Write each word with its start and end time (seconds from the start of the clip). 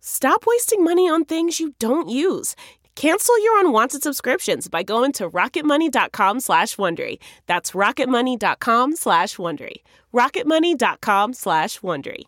Stop 0.00 0.44
wasting 0.46 0.82
money 0.82 1.08
on 1.08 1.24
things 1.24 1.60
you 1.60 1.74
don't 1.78 2.08
use. 2.08 2.56
Cancel 2.96 3.42
your 3.42 3.60
unwanted 3.60 4.02
subscriptions 4.02 4.68
by 4.68 4.82
going 4.82 5.12
to 5.12 5.30
rocketmoney.com 5.30 6.40
slash 6.40 6.76
Wondery. 6.76 7.18
That's 7.46 7.72
rocketmoney.com 7.72 8.96
slash 8.96 9.36
Wondery. 9.36 9.76
rocketmoney.com 10.12 11.34
slash 11.34 11.80
Wondery. 11.80 12.24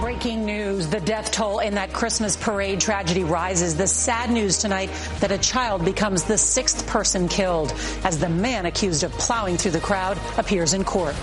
Breaking 0.00 0.44
news. 0.44 0.88
The 0.88 1.00
death 1.00 1.32
toll 1.32 1.60
in 1.60 1.74
that 1.74 1.92
Christmas 1.92 2.36
parade 2.36 2.80
tragedy 2.80 3.24
rises. 3.24 3.76
The 3.76 3.86
sad 3.86 4.30
news 4.30 4.58
tonight 4.58 4.90
that 5.20 5.32
a 5.32 5.38
child 5.38 5.84
becomes 5.84 6.24
the 6.24 6.36
sixth 6.38 6.86
person 6.86 7.28
killed 7.28 7.72
as 8.04 8.18
the 8.18 8.28
man 8.28 8.66
accused 8.66 9.02
of 9.02 9.12
plowing 9.12 9.56
through 9.56 9.72
the 9.72 9.80
crowd 9.80 10.18
appears 10.36 10.74
in 10.74 10.84
court. 10.84 11.14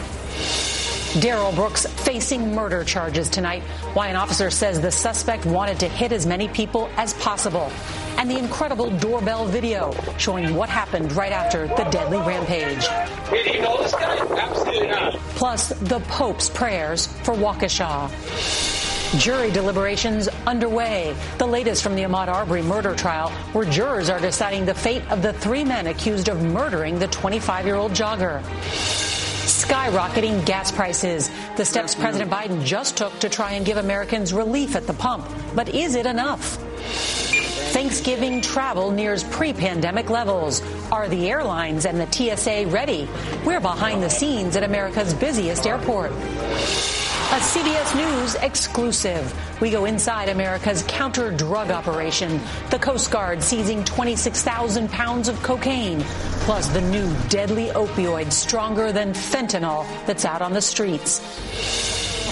Darrell 1.19 1.51
Brooks 1.51 1.85
facing 1.85 2.55
murder 2.55 2.85
charges 2.85 3.29
tonight. 3.29 3.63
Why 3.93 4.07
an 4.07 4.15
officer 4.15 4.49
says 4.49 4.79
the 4.79 4.91
suspect 4.91 5.45
wanted 5.45 5.77
to 5.81 5.89
hit 5.89 6.13
as 6.13 6.25
many 6.25 6.47
people 6.47 6.89
as 6.95 7.13
possible. 7.15 7.69
And 8.17 8.31
the 8.31 8.37
incredible 8.37 8.89
doorbell 8.91 9.45
video 9.45 9.93
showing 10.17 10.55
what 10.55 10.69
happened 10.69 11.11
right 11.11 11.33
after 11.33 11.67
the 11.67 11.83
deadly 11.91 12.17
rampage. 12.19 12.87
Do 13.29 13.35
you 13.35 13.61
know 13.61 13.83
this 13.83 13.91
guy? 13.91 14.15
Absolutely 14.37 14.87
not. 14.87 15.15
Plus, 15.35 15.69
the 15.79 15.99
Pope's 16.07 16.49
prayers 16.49 17.07
for 17.07 17.33
Waukesha. 17.33 19.19
Jury 19.19 19.51
deliberations 19.51 20.29
underway. 20.47 21.13
The 21.39 21.45
latest 21.45 21.83
from 21.83 21.95
the 21.95 22.03
Ahmaud 22.03 22.29
Arbery 22.29 22.61
murder 22.61 22.95
trial, 22.95 23.31
where 23.51 23.65
jurors 23.65 24.09
are 24.09 24.21
deciding 24.21 24.65
the 24.65 24.73
fate 24.73 25.03
of 25.11 25.21
the 25.21 25.33
three 25.33 25.65
men 25.65 25.87
accused 25.87 26.29
of 26.29 26.41
murdering 26.41 26.99
the 26.99 27.07
25 27.07 27.65
year 27.65 27.75
old 27.75 27.91
jogger 27.91 28.41
skyrocketing 29.71 30.45
gas 30.45 30.69
prices. 30.69 31.31
The 31.55 31.63
steps 31.63 31.95
President 31.95 32.29
Biden 32.29 32.65
just 32.65 32.97
took 32.97 33.17
to 33.19 33.29
try 33.29 33.53
and 33.53 33.65
give 33.65 33.77
Americans 33.77 34.33
relief 34.33 34.75
at 34.75 34.85
the 34.85 34.93
pump. 34.93 35.25
But 35.55 35.69
is 35.69 35.95
it 35.95 36.05
enough? 36.05 36.57
Thanksgiving 37.71 38.41
travel 38.41 38.91
nears 38.91 39.23
pre 39.23 39.53
pandemic 39.53 40.09
levels. 40.09 40.61
Are 40.91 41.07
the 41.07 41.29
airlines 41.29 41.85
and 41.85 42.01
the 42.01 42.11
TSA 42.11 42.67
ready? 42.67 43.07
We're 43.45 43.61
behind 43.61 44.03
the 44.03 44.09
scenes 44.09 44.57
at 44.57 44.63
America's 44.63 45.13
busiest 45.13 45.65
airport. 45.65 46.11
A 47.31 47.35
CBS 47.35 47.95
News 47.95 48.35
exclusive. 48.35 49.61
We 49.61 49.69
go 49.71 49.85
inside 49.85 50.27
America's 50.27 50.83
counter 50.85 51.31
drug 51.31 51.71
operation. 51.71 52.41
The 52.71 52.77
Coast 52.77 53.09
Guard 53.09 53.41
seizing 53.41 53.85
26,000 53.85 54.89
pounds 54.91 55.29
of 55.29 55.41
cocaine, 55.41 56.03
plus 56.51 56.67
the 56.67 56.81
new 56.81 57.09
deadly 57.29 57.67
opioid 57.67 58.29
stronger 58.29 58.91
than 58.91 59.13
fentanyl 59.13 59.87
that's 60.05 60.25
out 60.25 60.41
on 60.41 60.51
the 60.51 60.61
streets. 60.61 61.21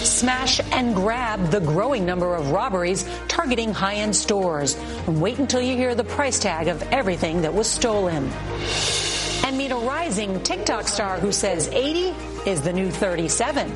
Smash 0.03 0.59
and 0.73 0.93
grab 0.93 1.51
the 1.51 1.61
growing 1.61 2.05
number 2.05 2.35
of 2.35 2.51
robberies 2.51 3.09
targeting 3.29 3.73
high 3.73 3.95
end 3.95 4.13
stores. 4.13 4.75
And 5.07 5.21
wait 5.21 5.39
until 5.39 5.61
you 5.61 5.77
hear 5.77 5.95
the 5.95 6.03
price 6.03 6.37
tag 6.37 6.67
of 6.67 6.83
everything 6.91 7.43
that 7.43 7.53
was 7.53 7.69
stolen. 7.69 8.29
And 9.45 9.57
meet 9.57 9.71
a 9.71 9.77
rising 9.77 10.43
TikTok 10.43 10.89
star 10.89 11.17
who 11.17 11.31
says 11.31 11.69
80 11.69 12.13
is 12.45 12.61
the 12.61 12.73
new 12.73 12.91
37. 12.91 13.69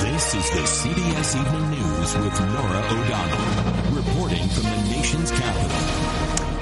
This 0.00 0.34
is 0.34 0.50
the 0.50 0.64
CBS 0.66 1.38
Evening 1.38 1.70
News 1.70 2.16
with 2.16 2.40
Norah 2.40 2.84
O'Donnell, 2.90 3.94
reporting 3.94 4.48
from 4.48 4.64
the 4.64 4.88
nation's 4.90 5.30
capital. 5.30 5.99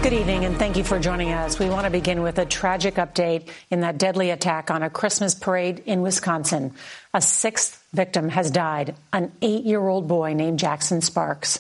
Good 0.01 0.13
evening, 0.13 0.45
and 0.45 0.57
thank 0.57 0.77
you 0.77 0.85
for 0.85 1.01
joining 1.01 1.33
us. 1.33 1.59
We 1.59 1.69
want 1.69 1.85
to 1.85 1.91
begin 1.91 2.23
with 2.23 2.39
a 2.39 2.47
tragic 2.47 2.95
update 2.95 3.49
in 3.69 3.81
that 3.81 3.99
deadly 3.99 4.31
attack 4.31 4.71
on 4.71 4.85
a 4.85 4.89
Christmas 4.89 5.35
parade 5.35 5.83
in 5.87 6.03
Wisconsin. 6.03 6.73
A 7.13 7.21
sixth 7.21 7.85
victim 7.93 8.29
has 8.29 8.53
died, 8.53 8.95
an 9.13 9.33
eight 9.43 9.65
year 9.65 9.87
old 9.87 10.07
boy 10.07 10.35
named 10.35 10.61
Jackson 10.61 11.01
Sparks. 11.01 11.59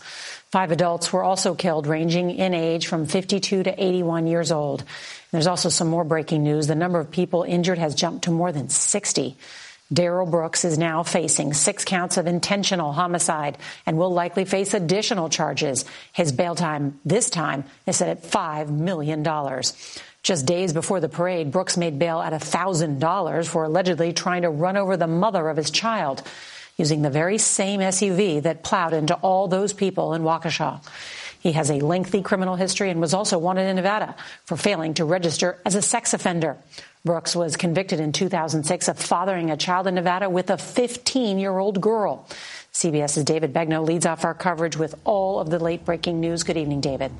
Five 0.50 0.70
adults 0.70 1.12
were 1.12 1.24
also 1.24 1.56
killed, 1.56 1.88
ranging 1.88 2.30
in 2.30 2.54
age 2.54 2.86
from 2.86 3.06
52 3.06 3.64
to 3.64 3.84
81 3.84 4.28
years 4.28 4.52
old. 4.52 4.84
There's 5.32 5.48
also 5.48 5.68
some 5.68 5.88
more 5.88 6.04
breaking 6.04 6.44
news. 6.44 6.68
The 6.68 6.76
number 6.76 7.00
of 7.00 7.10
people 7.10 7.42
injured 7.42 7.78
has 7.78 7.94
jumped 7.94 8.24
to 8.24 8.30
more 8.30 8.52
than 8.52 8.68
60. 8.68 9.36
Darrell 9.92 10.26
Brooks 10.26 10.64
is 10.66 10.76
now 10.76 11.02
facing 11.02 11.54
six 11.54 11.84
counts 11.84 12.18
of 12.18 12.26
intentional 12.26 12.92
homicide 12.92 13.56
and 13.86 13.96
will 13.96 14.12
likely 14.12 14.44
face 14.44 14.74
additional 14.74 15.30
charges. 15.30 15.86
His 16.12 16.30
bail 16.30 16.54
time 16.54 17.00
this 17.06 17.30
time 17.30 17.64
is 17.86 17.96
set 17.96 18.10
at 18.10 18.22
$5 18.22 18.68
million. 18.68 19.24
Just 20.22 20.46
days 20.46 20.74
before 20.74 21.00
the 21.00 21.08
parade, 21.08 21.50
Brooks 21.50 21.78
made 21.78 21.98
bail 21.98 22.20
at 22.20 22.34
$1,000 22.34 23.46
for 23.46 23.64
allegedly 23.64 24.12
trying 24.12 24.42
to 24.42 24.50
run 24.50 24.76
over 24.76 24.96
the 24.96 25.06
mother 25.06 25.48
of 25.48 25.56
his 25.56 25.70
child 25.70 26.22
using 26.76 27.00
the 27.00 27.10
very 27.10 27.38
same 27.38 27.80
SUV 27.80 28.42
that 28.42 28.62
plowed 28.62 28.92
into 28.92 29.14
all 29.14 29.48
those 29.48 29.72
people 29.72 30.12
in 30.12 30.22
Waukesha. 30.22 30.84
He 31.40 31.52
has 31.52 31.70
a 31.70 31.74
lengthy 31.74 32.20
criminal 32.20 32.56
history 32.56 32.90
and 32.90 33.00
was 33.00 33.14
also 33.14 33.38
wanted 33.38 33.68
in 33.68 33.76
Nevada 33.76 34.16
for 34.44 34.56
failing 34.56 34.94
to 34.94 35.04
register 35.04 35.58
as 35.64 35.76
a 35.76 35.82
sex 35.82 36.12
offender. 36.12 36.56
Brooks 37.08 37.34
was 37.34 37.56
convicted 37.56 38.00
in 38.00 38.12
2006 38.12 38.86
of 38.86 38.98
fathering 38.98 39.50
a 39.50 39.56
child 39.56 39.86
in 39.86 39.94
Nevada 39.94 40.28
with 40.28 40.50
a 40.50 40.58
15 40.58 41.38
year 41.38 41.56
old 41.56 41.80
girl. 41.80 42.28
CBS's 42.74 43.24
David 43.24 43.54
Begnaud 43.54 43.86
leads 43.86 44.04
off 44.04 44.26
our 44.26 44.34
coverage 44.34 44.76
with 44.76 44.94
all 45.04 45.40
of 45.40 45.48
the 45.48 45.58
late 45.58 45.86
breaking 45.86 46.20
news. 46.20 46.42
Good 46.42 46.58
evening, 46.58 46.82
David. 46.82 47.10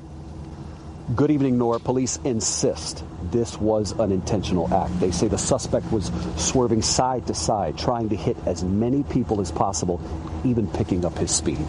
Good 1.15 1.31
evening, 1.31 1.57
Norah. 1.57 1.79
Police 1.79 2.19
insist 2.23 3.03
this 3.31 3.57
was 3.57 3.93
an 3.93 4.11
intentional 4.11 4.71
act. 4.71 4.99
They 4.99 5.09
say 5.09 5.27
the 5.27 5.39
suspect 5.39 5.91
was 5.91 6.11
swerving 6.37 6.83
side 6.83 7.25
to 7.25 7.33
side, 7.33 7.75
trying 7.75 8.09
to 8.09 8.15
hit 8.15 8.37
as 8.45 8.63
many 8.63 9.01
people 9.01 9.41
as 9.41 9.51
possible, 9.51 9.99
even 10.45 10.67
picking 10.67 11.03
up 11.03 11.17
his 11.17 11.31
speed. 11.31 11.65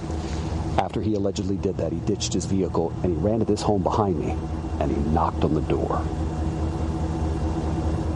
After 0.77 1.01
he 1.01 1.15
allegedly 1.15 1.57
did 1.57 1.79
that, 1.79 1.91
he 1.91 2.01
ditched 2.01 2.35
his 2.35 2.45
vehicle 2.45 2.93
and 3.03 3.17
he 3.17 3.19
ran 3.19 3.39
to 3.39 3.47
this 3.47 3.63
home 3.63 3.83
behind 3.83 4.21
me 4.21 4.37
and 4.79 4.95
he 4.95 5.11
knocked 5.11 5.43
on 5.43 5.55
the 5.55 5.63
door. 5.63 6.05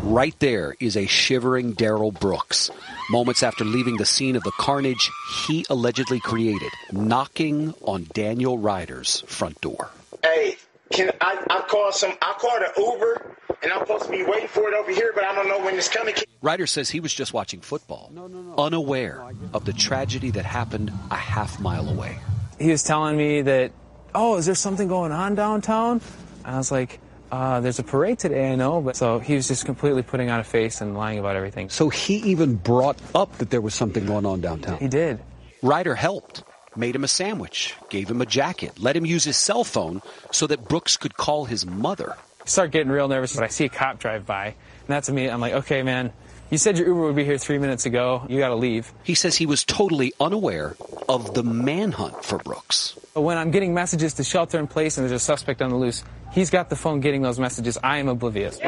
Right 0.04 0.38
there 0.38 0.76
is 0.80 0.98
a 0.98 1.06
shivering 1.06 1.72
Darrell 1.72 2.12
Brooks. 2.12 2.70
Moments 3.08 3.42
after 3.42 3.64
leaving 3.64 3.96
the 3.96 4.04
scene 4.04 4.36
of 4.36 4.42
the 4.42 4.52
carnage 4.52 5.10
he 5.46 5.64
allegedly 5.70 6.20
created, 6.20 6.70
knocking 6.92 7.74
on 7.82 8.06
Daniel 8.12 8.58
Ryder's 8.58 9.22
front 9.22 9.58
door. 9.62 9.90
Hey, 10.22 10.56
can 10.90 11.10
I, 11.22 11.42
I 11.48 11.60
call 11.62 11.90
some? 11.90 12.12
I 12.20 12.34
called 12.38 12.62
an 12.62 12.84
Uber 12.84 13.36
and 13.62 13.72
I'm 13.72 13.80
supposed 13.80 14.04
to 14.04 14.10
be 14.10 14.22
waiting 14.22 14.48
for 14.48 14.68
it 14.68 14.74
over 14.74 14.90
here, 14.90 15.12
but 15.14 15.24
I 15.24 15.34
don't 15.34 15.48
know 15.48 15.64
when 15.64 15.74
it's 15.74 15.88
coming. 15.88 16.14
Ryder 16.42 16.66
says 16.66 16.90
he 16.90 17.00
was 17.00 17.14
just 17.14 17.32
watching 17.32 17.60
football, 17.60 18.12
unaware 18.58 19.24
of 19.54 19.64
the 19.64 19.72
tragedy 19.72 20.30
that 20.32 20.44
happened 20.44 20.92
a 21.10 21.16
half 21.16 21.58
mile 21.60 21.88
away. 21.88 22.18
He 22.60 22.70
was 22.70 22.82
telling 22.82 23.16
me 23.16 23.40
that, 23.40 23.72
oh, 24.14 24.36
is 24.36 24.44
there 24.44 24.54
something 24.54 24.86
going 24.86 25.12
on 25.12 25.34
downtown? 25.34 26.02
And 26.44 26.54
I 26.54 26.58
was 26.58 26.70
like, 26.70 27.00
uh, 27.34 27.60
there's 27.60 27.78
a 27.78 27.82
parade 27.82 28.18
today, 28.18 28.52
I 28.52 28.54
know. 28.54 28.80
But 28.80 28.96
so 28.96 29.18
he 29.18 29.34
was 29.34 29.48
just 29.48 29.64
completely 29.64 30.02
putting 30.02 30.30
on 30.30 30.40
a 30.40 30.44
face 30.44 30.80
and 30.80 30.96
lying 30.96 31.18
about 31.18 31.36
everything. 31.36 31.68
So 31.68 31.88
he 31.88 32.16
even 32.16 32.54
brought 32.54 32.98
up 33.14 33.38
that 33.38 33.50
there 33.50 33.60
was 33.60 33.74
something 33.74 34.06
going 34.06 34.24
on 34.24 34.40
downtown. 34.40 34.78
He 34.78 34.88
did. 34.88 35.20
Ryder 35.62 35.94
helped, 35.94 36.44
made 36.76 36.94
him 36.94 37.04
a 37.04 37.08
sandwich, 37.08 37.74
gave 37.88 38.10
him 38.10 38.20
a 38.20 38.26
jacket, 38.26 38.78
let 38.78 38.96
him 38.96 39.06
use 39.06 39.24
his 39.24 39.36
cell 39.36 39.64
phone 39.64 40.02
so 40.30 40.46
that 40.46 40.68
Brooks 40.68 40.96
could 40.96 41.16
call 41.16 41.46
his 41.46 41.66
mother. 41.66 42.14
I 42.42 42.46
start 42.46 42.70
getting 42.70 42.92
real 42.92 43.08
nervous 43.08 43.34
but 43.34 43.44
I 43.44 43.48
see 43.48 43.64
a 43.64 43.68
cop 43.68 43.98
drive 43.98 44.26
by. 44.26 44.46
And 44.46 44.88
that's 44.88 45.10
me. 45.10 45.28
I'm 45.28 45.40
like, 45.40 45.54
okay, 45.54 45.82
man, 45.82 46.12
you 46.50 46.58
said 46.58 46.78
your 46.78 46.88
Uber 46.88 47.00
would 47.00 47.16
be 47.16 47.24
here 47.24 47.38
three 47.38 47.58
minutes 47.58 47.86
ago. 47.86 48.26
You 48.28 48.38
got 48.38 48.48
to 48.48 48.54
leave. 48.54 48.92
He 49.02 49.14
says 49.14 49.36
he 49.36 49.46
was 49.46 49.64
totally 49.64 50.12
unaware 50.20 50.76
of 51.08 51.34
the 51.34 51.42
manhunt 51.42 52.24
for 52.24 52.38
Brooks. 52.38 52.96
When 53.14 53.38
I'm 53.38 53.50
getting 53.50 53.74
messages 53.74 54.14
to 54.14 54.24
shelter 54.24 54.58
in 54.58 54.66
place 54.66 54.96
and 54.98 55.08
there's 55.08 55.20
a 55.20 55.24
suspect 55.24 55.62
on 55.62 55.70
the 55.70 55.76
loose, 55.76 56.04
he's 56.32 56.50
got 56.50 56.70
the 56.70 56.76
phone 56.76 57.00
getting 57.00 57.22
those 57.22 57.38
messages. 57.38 57.78
I 57.82 57.98
am 57.98 58.08
oblivious. 58.08 58.58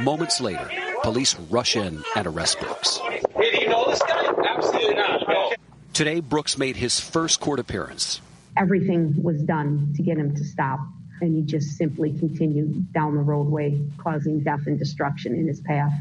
Moments 0.00 0.40
later, 0.40 0.70
police 1.02 1.34
rush 1.50 1.76
in 1.76 2.02
and 2.16 2.26
arrest 2.26 2.58
Brooks. 2.60 2.96
Hey, 2.98 3.20
do 3.50 3.60
you 3.60 3.68
know 3.68 3.84
this 3.90 4.00
guy? 4.02 4.32
Absolutely 4.48 4.94
not. 4.94 5.28
No. 5.28 5.52
Today, 5.92 6.20
Brooks 6.20 6.56
made 6.56 6.76
his 6.76 6.98
first 6.98 7.40
court 7.40 7.58
appearance. 7.58 8.20
Everything 8.56 9.22
was 9.22 9.42
done 9.42 9.92
to 9.96 10.02
get 10.02 10.16
him 10.16 10.34
to 10.34 10.44
stop, 10.44 10.80
and 11.20 11.34
he 11.34 11.42
just 11.42 11.76
simply 11.76 12.12
continued 12.18 12.92
down 12.92 13.14
the 13.14 13.22
roadway, 13.22 13.80
causing 13.98 14.40
death 14.40 14.66
and 14.66 14.78
destruction 14.78 15.34
in 15.34 15.46
his 15.46 15.60
path. 15.60 15.92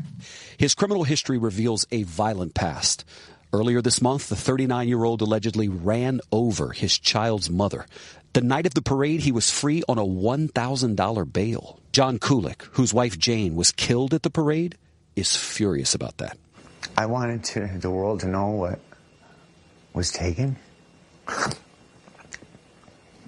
His 0.58 0.76
criminal 0.76 1.04
history 1.04 1.38
reveals 1.38 1.86
a 1.92 2.04
violent 2.04 2.54
past. 2.54 3.06
Earlier 3.52 3.82
this 3.82 4.02
month, 4.02 4.30
the 4.30 4.36
39 4.36 4.88
year 4.88 5.04
old 5.04 5.22
allegedly 5.22 5.68
ran 5.70 6.22
over 6.32 6.72
his 6.72 7.00
child's 7.00 7.50
mother. 7.50 7.86
The 8.34 8.42
night 8.42 8.68
of 8.68 8.76
the 8.76 8.82
parade, 8.82 9.22
he 9.22 9.32
was 9.32 9.50
free 9.50 9.82
on 9.90 9.98
a 9.98 10.06
$1,000 10.06 11.34
bail. 11.34 11.80
John 11.92 12.20
Kulich, 12.20 12.62
whose 12.74 12.94
wife 12.94 13.18
Jane 13.18 13.56
was 13.56 13.72
killed 13.72 14.14
at 14.14 14.22
the 14.22 14.30
parade, 14.30 14.78
is 15.16 15.36
furious 15.36 15.96
about 15.96 16.18
that. 16.18 16.38
I 16.96 17.08
wanted 17.08 17.44
to, 17.46 17.68
the 17.80 17.90
world 17.90 18.20
to 18.22 18.28
know 18.28 18.50
what 18.50 18.80
was 19.94 20.12
taken. 20.12 20.58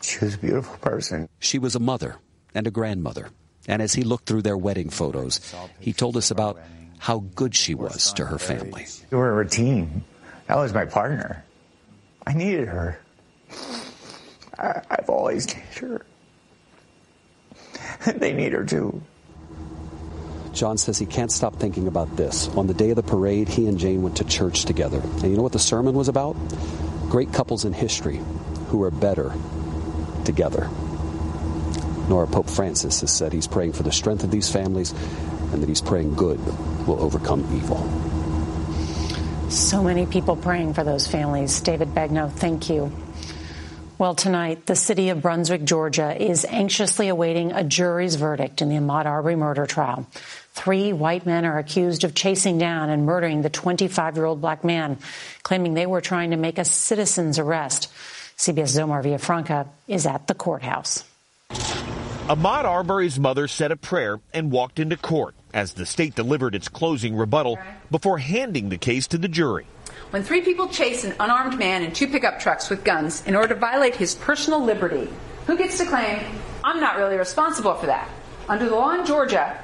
She 0.01 0.23
was 0.23 0.35
a 0.35 0.37
beautiful 0.37 0.77
person. 0.77 1.29
She 1.39 1.59
was 1.59 1.75
a 1.75 1.79
mother 1.79 2.17
and 2.53 2.67
a 2.67 2.71
grandmother. 2.71 3.29
And 3.67 3.81
as 3.81 3.93
he 3.93 4.03
looked 4.03 4.25
through 4.25 4.41
their 4.41 4.57
wedding 4.57 4.89
photos, 4.89 5.39
he 5.79 5.93
told 5.93 6.17
us 6.17 6.31
about 6.31 6.59
how 6.97 7.19
good 7.35 7.55
she 7.55 7.75
was 7.75 8.13
to 8.13 8.25
her 8.25 8.39
family. 8.39 8.87
We 9.09 9.17
were 9.17 9.41
a 9.41 9.47
team. 9.47 10.03
That 10.47 10.57
was 10.57 10.73
my 10.73 10.85
partner. 10.85 11.43
I 12.25 12.33
needed 12.33 12.67
her. 12.67 12.99
I, 14.57 14.81
I've 14.89 15.09
always 15.09 15.47
needed 15.47 15.75
her. 15.75 16.05
they 18.15 18.33
need 18.33 18.53
her 18.53 18.65
too. 18.65 19.01
John 20.53 20.77
says 20.77 20.99
he 20.99 21.05
can't 21.05 21.31
stop 21.31 21.55
thinking 21.55 21.87
about 21.87 22.17
this. 22.17 22.49
On 22.49 22.67
the 22.67 22.73
day 22.73 22.89
of 22.89 22.97
the 22.97 23.03
parade, 23.03 23.47
he 23.47 23.67
and 23.67 23.79
Jane 23.79 24.01
went 24.03 24.17
to 24.17 24.23
church 24.25 24.65
together. 24.65 24.99
And 24.99 25.23
you 25.23 25.37
know 25.37 25.43
what 25.43 25.53
the 25.53 25.59
sermon 25.59 25.95
was 25.95 26.09
about? 26.09 26.35
Great 27.09 27.31
couples 27.31 27.63
in 27.63 27.73
history 27.73 28.19
who 28.67 28.83
are 28.83 28.91
better 28.91 29.31
together. 30.31 30.69
Norah 32.07 32.27
Pope 32.27 32.49
Francis 32.49 33.01
has 33.01 33.11
said 33.11 33.33
he's 33.33 33.47
praying 33.47 33.73
for 33.73 33.83
the 33.83 33.91
strength 33.91 34.23
of 34.23 34.31
these 34.31 34.49
families 34.49 34.91
and 35.51 35.61
that 35.61 35.67
he's 35.67 35.81
praying 35.81 36.15
good 36.15 36.39
will 36.87 37.01
overcome 37.01 37.41
evil. 37.55 37.79
So 39.49 39.83
many 39.83 40.05
people 40.05 40.37
praying 40.37 40.73
for 40.73 40.85
those 40.85 41.07
families. 41.07 41.59
David 41.59 41.93
Begnaud, 41.93 42.29
thank 42.29 42.69
you. 42.69 42.91
Well, 43.97 44.15
tonight, 44.15 44.65
the 44.65 44.75
city 44.75 45.09
of 45.09 45.21
Brunswick, 45.21 45.63
Georgia, 45.63 46.15
is 46.19 46.43
anxiously 46.45 47.09
awaiting 47.09 47.51
a 47.51 47.63
jury's 47.63 48.15
verdict 48.15 48.61
in 48.61 48.69
the 48.69 48.77
Ahmaud 48.77 49.05
Arbery 49.05 49.35
murder 49.35 49.67
trial. 49.67 50.07
Three 50.53 50.91
white 50.91 51.25
men 51.25 51.45
are 51.45 51.59
accused 51.59 52.03
of 52.03 52.15
chasing 52.15 52.57
down 52.57 52.89
and 52.89 53.05
murdering 53.05 53.41
the 53.41 53.49
25 53.49 54.15
year 54.15 54.25
old 54.25 54.41
black 54.41 54.63
man, 54.63 54.97
claiming 55.43 55.75
they 55.75 55.85
were 55.85 56.01
trying 56.01 56.31
to 56.31 56.37
make 56.37 56.57
a 56.57 56.65
citizen's 56.65 57.37
arrest. 57.37 57.91
CBS 58.37 58.79
Omar 58.79 59.03
Villafranca 59.03 59.67
is 59.87 60.05
at 60.05 60.27
the 60.27 60.33
courthouse. 60.33 61.03
Ahmaud 61.51 62.63
Arbery's 62.63 63.19
mother 63.19 63.47
said 63.47 63.71
a 63.71 63.75
prayer 63.75 64.19
and 64.33 64.51
walked 64.51 64.79
into 64.79 64.95
court 64.95 65.35
as 65.53 65.73
the 65.73 65.85
state 65.85 66.15
delivered 66.15 66.55
its 66.55 66.69
closing 66.69 67.15
rebuttal 67.15 67.59
before 67.89 68.19
handing 68.19 68.69
the 68.69 68.77
case 68.77 69.07
to 69.07 69.17
the 69.17 69.27
jury. 69.27 69.65
When 70.11 70.23
three 70.23 70.41
people 70.41 70.67
chase 70.67 71.03
an 71.03 71.13
unarmed 71.19 71.57
man 71.57 71.83
in 71.83 71.93
two 71.93 72.07
pickup 72.07 72.39
trucks 72.39 72.69
with 72.69 72.83
guns 72.83 73.25
in 73.25 73.35
order 73.35 73.53
to 73.53 73.59
violate 73.59 73.95
his 73.95 74.15
personal 74.15 74.63
liberty, 74.63 75.09
who 75.47 75.57
gets 75.57 75.77
to 75.79 75.85
claim, 75.85 76.19
I'm 76.63 76.79
not 76.79 76.97
really 76.97 77.17
responsible 77.17 77.73
for 77.75 77.87
that? 77.87 78.09
Under 78.47 78.69
the 78.69 78.75
law 78.75 78.91
in 78.91 79.05
Georgia, 79.05 79.61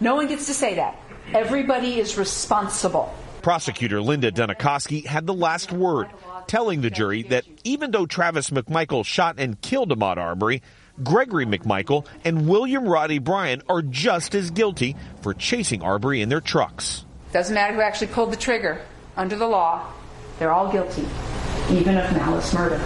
no 0.00 0.14
one 0.16 0.28
gets 0.28 0.46
to 0.46 0.54
say 0.54 0.74
that. 0.74 0.98
Everybody 1.34 2.00
is 2.00 2.18
responsible. 2.18 3.14
Prosecutor 3.42 4.00
Linda 4.00 4.30
Dunikoski 4.30 5.04
had 5.04 5.26
the 5.26 5.34
last 5.34 5.72
word, 5.72 6.08
telling 6.46 6.80
the 6.80 6.90
jury 6.90 7.24
that 7.24 7.44
even 7.64 7.90
though 7.90 8.06
Travis 8.06 8.50
McMichael 8.50 9.04
shot 9.04 9.36
and 9.38 9.60
killed 9.60 9.90
Ahmaud 9.90 10.16
Arbery, 10.16 10.62
Gregory 11.02 11.46
McMichael 11.46 12.06
and 12.24 12.48
William 12.48 12.88
Roddy 12.88 13.18
Bryan 13.18 13.62
are 13.68 13.82
just 13.82 14.34
as 14.34 14.50
guilty 14.50 14.96
for 15.22 15.34
chasing 15.34 15.82
Arbery 15.82 16.20
in 16.20 16.28
their 16.28 16.40
trucks. 16.40 17.04
Doesn't 17.32 17.54
matter 17.54 17.74
who 17.74 17.80
actually 17.80 18.08
pulled 18.08 18.32
the 18.32 18.36
trigger. 18.36 18.80
Under 19.16 19.36
the 19.36 19.46
law, 19.46 19.92
they're 20.38 20.52
all 20.52 20.70
guilty, 20.70 21.06
even 21.70 21.96
of 21.96 22.12
malice 22.12 22.52
murder. 22.54 22.80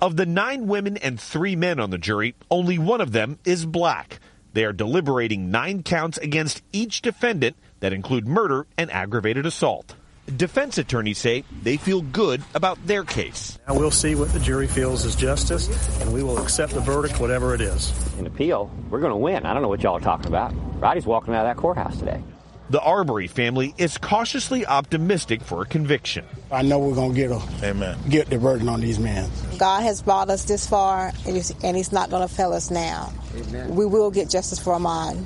Of 0.00 0.16
the 0.16 0.26
nine 0.26 0.66
women 0.66 0.96
and 0.96 1.18
three 1.18 1.56
men 1.56 1.80
on 1.80 1.90
the 1.90 1.98
jury, 1.98 2.34
only 2.50 2.78
one 2.78 3.00
of 3.00 3.12
them 3.12 3.38
is 3.44 3.66
black. 3.66 4.20
They 4.52 4.64
are 4.64 4.72
deliberating 4.72 5.50
nine 5.50 5.82
counts 5.82 6.18
against 6.18 6.62
each 6.72 7.02
defendant 7.02 7.56
that 7.80 7.92
include 7.92 8.26
murder 8.26 8.66
and 8.76 8.90
aggravated 8.90 9.46
assault. 9.46 9.94
Defense 10.36 10.76
attorneys 10.76 11.16
say 11.16 11.44
they 11.62 11.78
feel 11.78 12.02
good 12.02 12.42
about 12.54 12.78
their 12.86 13.02
case. 13.02 13.58
Now 13.66 13.78
we'll 13.78 13.90
see 13.90 14.14
what 14.14 14.30
the 14.32 14.40
jury 14.40 14.66
feels 14.66 15.06
is 15.06 15.16
justice, 15.16 15.68
and 16.00 16.12
we 16.12 16.22
will 16.22 16.38
accept 16.38 16.74
the 16.74 16.80
verdict, 16.80 17.18
whatever 17.18 17.54
it 17.54 17.62
is. 17.62 17.92
In 18.18 18.26
appeal, 18.26 18.70
we're 18.90 19.00
going 19.00 19.12
to 19.12 19.16
win. 19.16 19.46
I 19.46 19.54
don't 19.54 19.62
know 19.62 19.68
what 19.68 19.82
y'all 19.82 19.96
are 19.96 20.00
talking 20.00 20.26
about. 20.26 20.52
Roddy's 20.80 21.06
walking 21.06 21.34
out 21.34 21.46
of 21.46 21.56
that 21.56 21.60
courthouse 21.60 21.98
today. 21.98 22.22
The 22.70 22.80
Arbery 22.82 23.28
family 23.28 23.74
is 23.78 23.96
cautiously 23.96 24.66
optimistic 24.66 25.40
for 25.40 25.62
a 25.62 25.64
conviction. 25.64 26.26
I 26.52 26.60
know 26.60 26.78
we're 26.78 26.94
going 26.94 27.14
to 27.14 27.16
get 27.16 27.30
a 27.30 27.40
Amen. 27.62 27.96
get 28.10 28.28
the 28.28 28.36
burden 28.36 28.68
on 28.68 28.82
these 28.82 28.98
men. 28.98 29.30
God 29.56 29.84
has 29.84 30.02
brought 30.02 30.28
us 30.28 30.44
this 30.44 30.66
far, 30.66 31.10
and 31.26 31.34
He's, 31.34 31.54
and 31.64 31.74
he's 31.74 31.92
not 31.92 32.10
going 32.10 32.28
to 32.28 32.32
fail 32.32 32.52
us 32.52 32.70
now. 32.70 33.10
Amen. 33.34 33.74
We 33.74 33.86
will 33.86 34.10
get 34.10 34.28
justice 34.28 34.58
for 34.58 34.74
Ahmaud. 34.74 35.24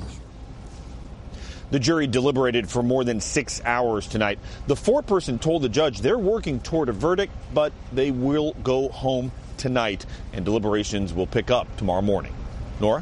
The 1.73 1.79
jury 1.79 2.05
deliberated 2.05 2.69
for 2.69 2.83
more 2.83 3.03
than 3.03 3.19
six 3.19 3.59
hours 3.65 4.07
tonight. 4.07 4.37
The 4.67 4.75
foreperson 4.75 5.41
told 5.41 5.63
the 5.63 5.69
judge 5.69 6.01
they're 6.01 6.19
working 6.19 6.59
toward 6.59 6.87
a 6.87 6.91
verdict, 6.91 7.33
but 7.51 7.73
they 7.91 8.11
will 8.11 8.53
go 8.63 8.89
home 8.89 9.31
tonight, 9.57 10.05
and 10.33 10.45
deliberations 10.45 11.15
will 11.15 11.25
pick 11.25 11.49
up 11.49 11.65
tomorrow 11.77 12.03
morning. 12.03 12.31
Norah? 12.79 13.01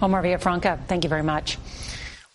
Omar 0.00 0.22
Villafranca, 0.22 0.78
thank 0.86 1.02
you 1.02 1.10
very 1.10 1.24
much. 1.24 1.58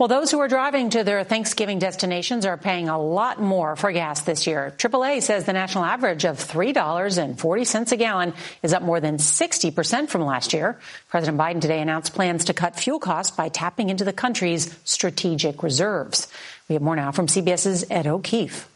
Well, 0.01 0.07
those 0.07 0.31
who 0.31 0.39
are 0.39 0.47
driving 0.47 0.89
to 0.89 1.03
their 1.03 1.23
Thanksgiving 1.23 1.77
destinations 1.77 2.47
are 2.47 2.57
paying 2.57 2.89
a 2.89 2.99
lot 2.99 3.39
more 3.39 3.75
for 3.75 3.91
gas 3.91 4.21
this 4.21 4.47
year. 4.47 4.73
AAA 4.75 5.21
says 5.21 5.43
the 5.43 5.53
national 5.53 5.83
average 5.83 6.25
of 6.25 6.39
$3.40 6.39 7.91
a 7.91 7.97
gallon 7.97 8.33
is 8.63 8.73
up 8.73 8.81
more 8.81 8.99
than 8.99 9.17
60% 9.17 10.09
from 10.09 10.21
last 10.21 10.53
year. 10.53 10.79
President 11.09 11.37
Biden 11.37 11.61
today 11.61 11.79
announced 11.79 12.15
plans 12.15 12.45
to 12.45 12.55
cut 12.55 12.79
fuel 12.79 12.97
costs 12.97 13.37
by 13.37 13.49
tapping 13.49 13.91
into 13.91 14.03
the 14.03 14.11
country's 14.11 14.75
strategic 14.85 15.61
reserves. 15.61 16.27
We 16.67 16.73
have 16.73 16.81
more 16.81 16.95
now 16.95 17.11
from 17.11 17.27
CBS's 17.27 17.85
Ed 17.91 18.07
O'Keefe. 18.07 18.67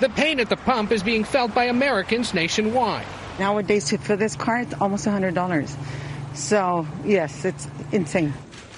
The 0.00 0.10
pain 0.10 0.38
at 0.38 0.50
the 0.50 0.58
pump 0.58 0.92
is 0.92 1.02
being 1.02 1.24
felt 1.24 1.54
by 1.54 1.64
Americans 1.64 2.34
nationwide. 2.34 3.06
Nowadays, 3.38 3.90
for 3.90 4.16
this 4.16 4.36
car, 4.36 4.58
it's 4.58 4.74
almost 4.82 5.06
$100. 5.06 5.74
So, 6.34 6.86
yes, 7.06 7.46
it's 7.46 7.66
insane. 7.90 8.34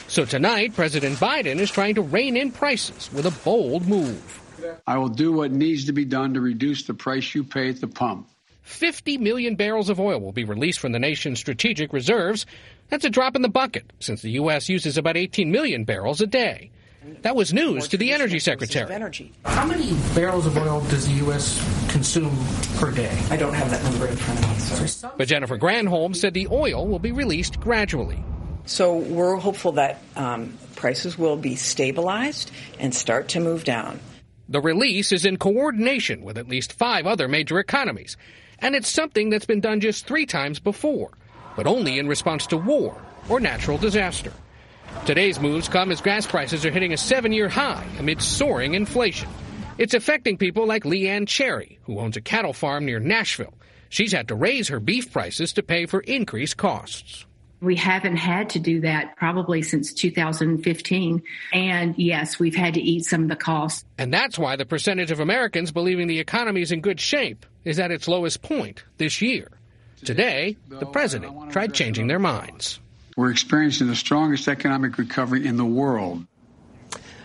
So 0.08 0.25
tonight, 0.25 0.75
President 0.75 1.16
Biden 1.16 1.58
is 1.58 1.70
trying 1.70 1.96
to 1.96 2.02
rein 2.02 2.36
in 2.36 2.52
prices 2.52 3.10
with 3.12 3.26
a 3.26 3.32
bold 3.44 3.88
move. 3.88 4.42
I 4.86 4.98
will 4.98 5.08
do 5.08 5.32
what 5.32 5.50
needs 5.50 5.86
to 5.86 5.92
be 5.92 6.04
done 6.04 6.34
to 6.34 6.40
reduce 6.40 6.84
the 6.84 6.94
price 6.94 7.34
you 7.34 7.42
pay 7.42 7.68
at 7.68 7.80
the 7.80 7.88
pump. 7.88 8.28
50 8.62 9.18
million 9.18 9.56
barrels 9.56 9.88
of 9.90 10.00
oil 10.00 10.20
will 10.20 10.32
be 10.32 10.44
released 10.44 10.78
from 10.78 10.92
the 10.92 10.98
nation's 10.98 11.38
strategic 11.38 11.92
reserves. 11.92 12.46
That's 12.88 13.04
a 13.04 13.10
drop 13.10 13.36
in 13.36 13.42
the 13.42 13.48
bucket, 13.48 13.92
since 14.00 14.22
the 14.22 14.30
U.S. 14.32 14.68
uses 14.68 14.96
about 14.96 15.16
18 15.16 15.50
million 15.50 15.84
barrels 15.84 16.20
a 16.20 16.26
day. 16.26 16.70
That 17.22 17.36
was 17.36 17.52
news 17.52 17.86
to 17.88 17.96
the 17.96 18.12
Energy 18.12 18.40
Secretary. 18.40 18.92
How 19.44 19.66
many 19.66 19.92
barrels 20.14 20.46
of 20.46 20.56
oil 20.56 20.80
does 20.82 21.06
the 21.06 21.14
U.S. 21.14 21.60
consume 21.90 22.36
per 22.76 22.90
day? 22.90 23.16
I 23.30 23.36
don't 23.36 23.54
have 23.54 23.70
that 23.70 23.82
number 23.84 24.08
in 24.08 24.16
front 24.16 24.44
of 24.44 24.50
me, 24.50 24.86
sir. 24.86 25.12
But 25.16 25.28
Jennifer 25.28 25.56
Granholm 25.56 26.16
said 26.16 26.34
the 26.34 26.48
oil 26.50 26.86
will 26.86 26.98
be 26.98 27.12
released 27.12 27.60
gradually. 27.60 28.22
So 28.66 28.96
we're 28.96 29.37
hopeful 29.37 29.73
that 29.73 30.02
um, 30.16 30.58
prices 30.75 31.16
will 31.16 31.37
be 31.37 31.56
stabilized 31.56 32.50
and 32.78 32.94
start 32.94 33.28
to 33.28 33.40
move 33.40 33.64
down. 33.64 34.00
The 34.49 34.61
release 34.61 35.12
is 35.12 35.25
in 35.25 35.38
coordination 35.38 36.23
with 36.23 36.38
at 36.38 36.49
least 36.49 36.73
five 36.73 37.06
other 37.06 37.26
major 37.26 37.58
economies, 37.58 38.16
and 38.58 38.76
it's 38.76 38.88
something 38.88 39.30
that's 39.30 39.46
been 39.46 39.61
done 39.61 39.80
just 39.80 40.06
three 40.06 40.26
times 40.26 40.61
before, 40.61 41.11
but 41.56 41.66
only 41.66 41.99
in 41.99 42.06
response 42.06 42.46
to 42.49 42.56
war 42.56 43.00
or 43.28 43.40
natural 43.40 43.78
disaster. 43.78 44.32
Today's 45.04 45.40
moves 45.40 45.68
come 45.68 45.92
as 45.92 46.00
gas 46.00 46.26
prices 46.26 46.64
are 46.64 46.70
hitting 46.70 46.92
a 46.92 46.96
seven 46.96 47.32
year 47.32 47.49
high 47.49 47.87
amid 47.99 48.23
soaring 48.23 48.75
inflation. 48.75 49.28
It's 49.78 49.94
affecting 49.94 50.38
people 50.38 50.66
like 50.66 50.85
Leanne 50.85 51.28
Cherry, 51.28 51.78
who 51.85 51.99
owns 51.99 52.16
a 52.16 52.20
cattle 52.20 52.52
farm 52.52 52.87
near 52.87 52.99
Nashville. 52.99 53.54
She's 53.88 54.12
had 54.12 54.28
to 54.28 54.35
raise 54.35 54.68
her 54.68 54.80
beef 54.80 55.12
prices 55.12 55.52
to 55.52 55.62
pay 55.62 55.87
for 55.87 56.00
increased 56.00 56.56
costs. 56.56 57.25
We 57.60 57.76
haven't 57.76 58.16
had 58.16 58.50
to 58.50 58.58
do 58.58 58.80
that 58.82 59.16
probably 59.16 59.62
since 59.62 59.92
2015. 59.94 61.22
And 61.52 61.98
yes, 61.98 62.38
we've 62.38 62.54
had 62.54 62.75
to 62.75 62.80
eat 62.80 63.04
some 63.04 63.22
of 63.22 63.28
the 63.28 63.36
costs. 63.36 63.84
And 63.96 64.12
that's 64.12 64.38
why 64.38 64.56
the 64.56 64.66
percentage 64.66 65.10
of 65.10 65.20
Americans 65.20 65.72
believing 65.72 66.06
the 66.06 66.18
economy 66.18 66.60
is 66.60 66.72
in 66.72 66.80
good 66.80 67.00
shape 67.00 67.46
is 67.64 67.78
at 67.78 67.90
its 67.90 68.08
lowest 68.08 68.42
point 68.42 68.84
this 68.98 69.22
year. 69.22 69.48
Today, 70.04 70.56
the 70.68 70.86
president 70.86 71.50
tried 71.50 71.72
changing 71.72 72.06
their 72.06 72.18
minds. 72.18 72.78
We're 73.16 73.30
experiencing 73.30 73.86
the 73.86 73.96
strongest 73.96 74.46
economic 74.46 74.98
recovery 74.98 75.46
in 75.46 75.56
the 75.56 75.64
world. 75.64 76.26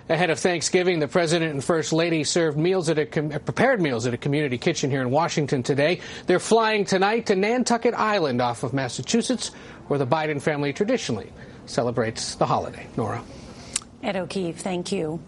Ahead 0.10 0.30
of 0.30 0.40
Thanksgiving, 0.40 1.00
the 1.00 1.08
president 1.08 1.54
and 1.54 1.64
first 1.64 1.94
lady 1.94 2.24
served 2.24 2.58
meals 2.58 2.90
at 2.90 2.98
a 3.00 3.06
com- 3.06 3.30
prepared 3.30 3.82
meals 3.82 4.06
at 4.06 4.14
a 4.14 4.18
community 4.18 4.58
kitchen 4.58 4.90
here 4.90 5.02
in 5.02 5.10
Washington 5.10 5.64
today. 5.64 6.02
They're 6.28 6.40
flying 6.40 6.84
tonight 6.86 7.28
to 7.28 7.36
Nantucket 7.36 7.94
Island 7.94 8.42
off 8.42 8.64
of 8.64 8.74
Massachusetts, 8.74 9.52
where 9.92 10.00
the 10.00 10.08
Biden 10.08 10.42
family 10.42 10.72
traditionally 10.72 11.30
celebrates 11.66 12.36
the 12.36 12.46
holiday. 12.46 12.88
Norah. 12.96 13.22
Ed 14.02 14.16
O'Keefe, 14.16 14.56
thank 14.56 14.94
you. 14.94 15.20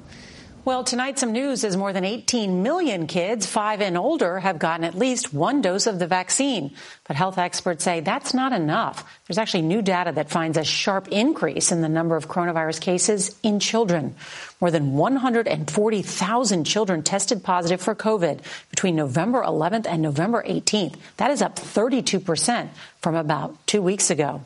Well, 0.63 0.85
tonight 0.85 1.19
some 1.19 1.33
news 1.33 1.65
is 1.65 1.75
more 1.75 1.91
than 1.91 2.05
18 2.05 2.63
million 2.63 3.05
kids, 3.05 3.45
five 3.45 3.81
and 3.81 3.97
older, 3.97 4.39
have 4.39 4.59
gotten 4.59 4.85
at 4.85 4.95
least 4.95 5.33
one 5.33 5.59
dose 5.61 5.85
of 5.85 5.99
the 5.99 6.07
vaccine. 6.07 6.73
But 7.05 7.17
health 7.17 7.37
experts 7.37 7.83
say 7.83 7.99
that's 7.99 8.33
not 8.33 8.53
enough. 8.53 9.03
There's 9.27 9.37
actually 9.37 9.63
new 9.63 9.81
data 9.81 10.13
that 10.13 10.29
finds 10.29 10.57
a 10.57 10.63
sharp 10.63 11.09
increase 11.09 11.73
in 11.73 11.81
the 11.81 11.89
number 11.89 12.15
of 12.15 12.29
coronavirus 12.29 12.79
cases 12.79 13.35
in 13.43 13.59
children. 13.59 14.15
More 14.61 14.71
than 14.71 14.93
140,000 14.93 16.63
children 16.63 17.03
tested 17.03 17.43
positive 17.43 17.81
for 17.81 17.95
COVID 17.95 18.39
between 18.69 18.95
November 18.95 19.43
11th 19.43 19.87
and 19.89 20.01
November 20.01 20.41
18th. 20.47 20.95
That 21.17 21.31
is 21.31 21.41
up 21.41 21.57
32% 21.57 22.69
from 23.01 23.15
about 23.15 23.57
two 23.67 23.81
weeks 23.81 24.09
ago. 24.09 24.45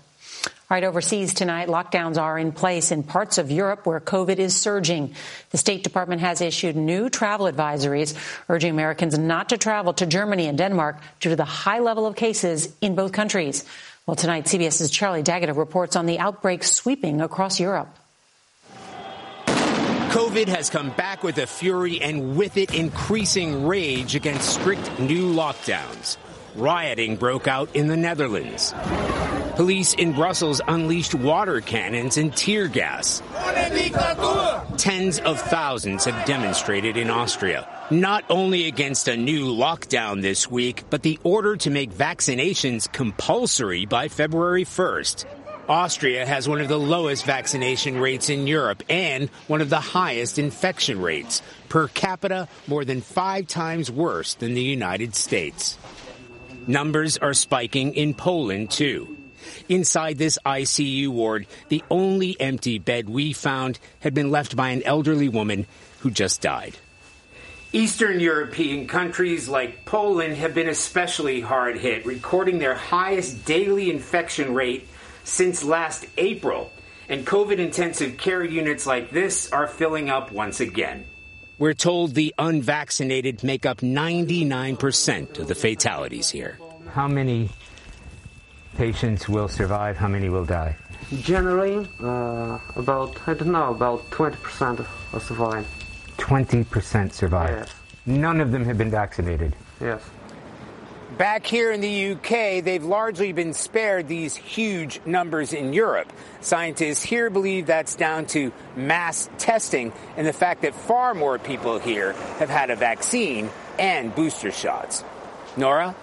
Right, 0.69 0.83
overseas 0.83 1.33
tonight, 1.33 1.69
lockdowns 1.69 2.21
are 2.21 2.37
in 2.37 2.51
place 2.51 2.91
in 2.91 3.03
parts 3.03 3.37
of 3.37 3.49
Europe 3.49 3.85
where 3.85 4.01
COVID 4.01 4.35
is 4.35 4.53
surging. 4.53 5.13
The 5.51 5.57
State 5.57 5.81
Department 5.81 6.19
has 6.19 6.41
issued 6.41 6.75
new 6.75 7.09
travel 7.09 7.45
advisories 7.49 8.17
urging 8.49 8.71
Americans 8.71 9.17
not 9.17 9.47
to 9.49 9.57
travel 9.57 9.93
to 9.93 10.05
Germany 10.05 10.45
and 10.47 10.57
Denmark 10.57 10.97
due 11.21 11.29
to 11.29 11.37
the 11.37 11.45
high 11.45 11.79
level 11.79 12.05
of 12.05 12.17
cases 12.17 12.67
in 12.81 12.95
both 12.95 13.13
countries. 13.13 13.63
Well, 14.05 14.17
tonight, 14.17 14.43
CBS's 14.43 14.91
Charlie 14.91 15.23
D'Agata 15.23 15.53
reports 15.53 15.95
on 15.95 16.05
the 16.05 16.19
outbreak 16.19 16.65
sweeping 16.65 17.21
across 17.21 17.61
Europe. 17.61 17.87
COVID 19.47 20.49
has 20.49 20.69
come 20.69 20.89
back 20.91 21.23
with 21.23 21.37
a 21.37 21.47
fury 21.47 22.01
and 22.01 22.35
with 22.35 22.57
it 22.57 22.73
increasing 22.73 23.65
rage 23.65 24.15
against 24.15 24.49
strict 24.49 24.99
new 24.99 25.33
lockdowns. 25.33 26.17
Rioting 26.57 27.17
broke 27.17 27.47
out 27.47 27.75
in 27.75 27.85
the 27.85 27.95
Netherlands. 27.95 28.73
Police 29.55 29.93
in 29.93 30.13
Brussels 30.13 30.59
unleashed 30.67 31.13
water 31.13 31.61
cannons 31.61 32.17
and 32.17 32.35
tear 32.35 32.67
gas. 32.67 33.21
Tens 34.77 35.19
of 35.19 35.39
thousands 35.39 36.05
have 36.05 36.25
demonstrated 36.25 36.97
in 36.97 37.11
Austria, 37.11 37.67
not 37.91 38.23
only 38.31 38.65
against 38.67 39.07
a 39.07 39.15
new 39.15 39.53
lockdown 39.53 40.23
this 40.23 40.49
week, 40.49 40.83
but 40.89 41.03
the 41.03 41.19
order 41.23 41.57
to 41.57 41.69
make 41.69 41.91
vaccinations 41.91 42.91
compulsory 42.91 43.85
by 43.85 44.07
February 44.07 44.65
1st. 44.65 45.25
Austria 45.69 46.25
has 46.25 46.49
one 46.49 46.61
of 46.61 46.69
the 46.69 46.79
lowest 46.79 47.23
vaccination 47.23 47.99
rates 47.99 48.29
in 48.31 48.47
Europe 48.47 48.81
and 48.89 49.29
one 49.45 49.61
of 49.61 49.69
the 49.69 49.79
highest 49.79 50.39
infection 50.39 51.01
rates. 51.01 51.43
Per 51.69 51.87
capita, 51.89 52.47
more 52.65 52.83
than 52.83 53.01
five 53.01 53.45
times 53.45 53.91
worse 53.91 54.33
than 54.33 54.55
the 54.55 54.63
United 54.63 55.13
States. 55.13 55.77
Numbers 56.67 57.17
are 57.17 57.33
spiking 57.33 57.95
in 57.95 58.13
Poland, 58.13 58.69
too. 58.69 59.15
Inside 59.69 60.17
this 60.17 60.37
ICU 60.45 61.07
ward, 61.07 61.47
the 61.69 61.81
only 61.89 62.39
empty 62.41 62.77
bed 62.77 63.07
we 63.07 63.31
found 63.31 63.79
had 64.01 64.13
been 64.13 64.31
left 64.31 64.57
by 64.57 64.69
an 64.69 64.83
elderly 64.83 65.29
woman 65.29 65.65
who 65.99 66.11
just 66.11 66.41
died. 66.41 66.75
Eastern 67.71 68.19
European 68.19 68.87
countries 68.87 69.47
like 69.47 69.85
Poland 69.85 70.35
have 70.37 70.53
been 70.53 70.69
especially 70.69 71.39
hard 71.41 71.77
hit, 71.77 72.05
recording 72.05 72.59
their 72.59 72.75
highest 72.75 73.45
daily 73.45 73.89
infection 73.89 74.53
rate 74.53 74.87
since 75.23 75.63
last 75.63 76.05
April. 76.17 76.71
And 77.07 77.25
COVID 77.25 77.59
intensive 77.59 78.17
care 78.17 78.43
units 78.43 78.85
like 78.85 79.11
this 79.11 79.51
are 79.53 79.67
filling 79.67 80.09
up 80.09 80.33
once 80.33 80.59
again. 80.59 81.05
We're 81.59 81.73
told 81.73 82.13
the 82.13 82.35
unvaccinated 82.37 83.43
make 83.43 83.65
up 83.65 83.79
99% 83.79 85.39
of 85.39 85.47
the 85.47 85.55
fatalities 85.55 86.29
here. 86.29 86.59
How 86.91 87.07
many 87.07 87.49
patients 88.75 89.27
will 89.27 89.47
survive? 89.47 89.97
How 89.97 90.07
many 90.07 90.29
will 90.29 90.45
die? 90.45 90.75
Generally, 91.21 91.87
uh, 91.99 92.59
about, 92.75 93.17
I 93.27 93.33
don't 93.33 93.51
know, 93.51 93.71
about 93.71 94.07
20% 94.11 94.85
will 95.11 95.19
survive. 95.19 95.65
20% 96.17 97.13
survive? 97.13 97.49
Yes. 97.49 97.73
None 98.05 98.39
of 98.39 98.51
them 98.51 98.63
have 98.65 98.77
been 98.77 98.91
vaccinated? 98.91 99.55
Yes. 99.81 100.03
Back 101.17 101.47
here 101.47 101.71
in 101.71 101.81
the 101.81 102.11
UK, 102.11 102.63
they've 102.63 102.83
largely 102.83 103.33
been 103.33 103.53
spared 103.53 104.07
these 104.07 104.35
huge 104.35 105.01
numbers 105.03 105.51
in 105.51 105.73
Europe. 105.73 106.13
Scientists 106.41 107.01
here 107.01 107.31
believe 107.31 107.65
that's 107.65 107.95
down 107.95 108.27
to 108.27 108.51
mass 108.75 109.27
testing 109.39 109.93
and 110.15 110.27
the 110.27 110.33
fact 110.33 110.61
that 110.61 110.75
far 110.75 111.15
more 111.15 111.39
people 111.39 111.79
here 111.79 112.13
have 112.37 112.49
had 112.49 112.69
a 112.69 112.75
vaccine 112.75 113.49
and 113.79 114.13
booster 114.13 114.51
shots. 114.51 115.03
Norah? 115.55 115.95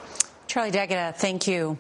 Charlie 0.49 0.73
D'Agata, 0.73 1.15
thank 1.17 1.47
you. 1.47 1.79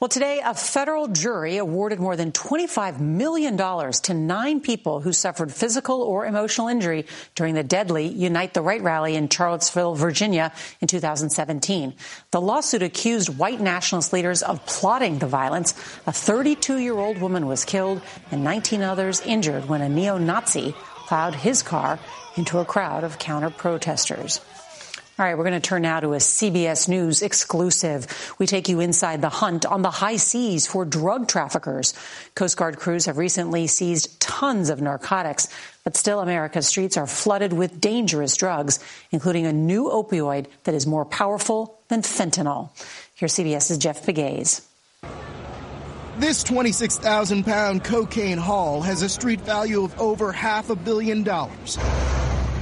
Well, 0.00 0.08
today, 0.08 0.40
a 0.44 0.54
federal 0.54 1.06
jury 1.06 1.56
awarded 1.56 2.00
more 2.00 2.16
than 2.16 2.32
$25 2.32 2.98
million 2.98 3.56
to 3.56 4.14
nine 4.14 4.60
people 4.60 5.00
who 5.00 5.12
suffered 5.12 5.52
physical 5.52 6.02
or 6.02 6.26
emotional 6.26 6.66
injury 6.66 7.06
during 7.36 7.54
the 7.54 7.62
deadly 7.62 8.08
Unite 8.08 8.54
the 8.54 8.60
Right 8.60 8.82
rally 8.82 9.14
in 9.14 9.28
Charlottesville, 9.28 9.94
Virginia 9.94 10.52
in 10.80 10.88
2017. 10.88 11.94
The 12.32 12.40
lawsuit 12.40 12.82
accused 12.82 13.38
white 13.38 13.60
nationalist 13.60 14.12
leaders 14.12 14.42
of 14.42 14.66
plotting 14.66 15.20
the 15.20 15.28
violence. 15.28 15.74
A 16.08 16.12
32 16.12 16.78
year 16.78 16.98
old 16.98 17.18
woman 17.18 17.46
was 17.46 17.64
killed 17.64 18.02
and 18.32 18.42
19 18.42 18.82
others 18.82 19.20
injured 19.20 19.68
when 19.68 19.80
a 19.80 19.88
neo 19.88 20.18
Nazi 20.18 20.74
plowed 21.06 21.36
his 21.36 21.62
car 21.62 22.00
into 22.36 22.58
a 22.58 22.64
crowd 22.64 23.04
of 23.04 23.20
counter 23.20 23.50
protesters. 23.50 24.40
All 25.16 25.24
right, 25.24 25.38
we're 25.38 25.44
going 25.44 25.60
to 25.60 25.68
turn 25.68 25.82
now 25.82 26.00
to 26.00 26.14
a 26.14 26.16
CBS 26.16 26.88
News 26.88 27.22
exclusive. 27.22 28.34
We 28.40 28.48
take 28.48 28.68
you 28.68 28.80
inside 28.80 29.22
the 29.22 29.28
hunt 29.28 29.64
on 29.64 29.82
the 29.82 29.90
high 29.92 30.16
seas 30.16 30.66
for 30.66 30.84
drug 30.84 31.28
traffickers. 31.28 31.94
Coast 32.34 32.56
Guard 32.56 32.78
crews 32.78 33.06
have 33.06 33.16
recently 33.16 33.68
seized 33.68 34.20
tons 34.20 34.70
of 34.70 34.82
narcotics, 34.82 35.46
but 35.84 35.96
still 35.96 36.18
America's 36.18 36.66
streets 36.66 36.96
are 36.96 37.06
flooded 37.06 37.52
with 37.52 37.80
dangerous 37.80 38.36
drugs, 38.36 38.80
including 39.12 39.46
a 39.46 39.52
new 39.52 39.84
opioid 39.84 40.46
that 40.64 40.74
is 40.74 40.84
more 40.84 41.04
powerful 41.04 41.78
than 41.86 42.02
fentanyl. 42.02 42.70
Here's 43.14 43.34
CBS's 43.34 43.78
Jeff 43.78 44.04
Pegues. 44.04 44.62
This 46.18 46.42
26,000 46.42 47.44
pound 47.44 47.84
cocaine 47.84 48.38
haul 48.38 48.82
has 48.82 49.00
a 49.02 49.08
street 49.08 49.42
value 49.42 49.84
of 49.84 50.00
over 50.00 50.32
half 50.32 50.70
a 50.70 50.76
billion 50.76 51.22
dollars 51.22 51.78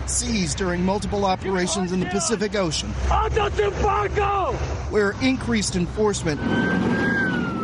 seized 0.09 0.59
during 0.59 0.85
multiple 0.85 1.25
operations 1.25 1.92
in 1.92 2.00
the 2.00 2.06
Pacific 2.06 2.54
Ocean, 2.54 2.90
where 4.90 5.14
increased 5.23 5.76
enforcement 5.76 6.40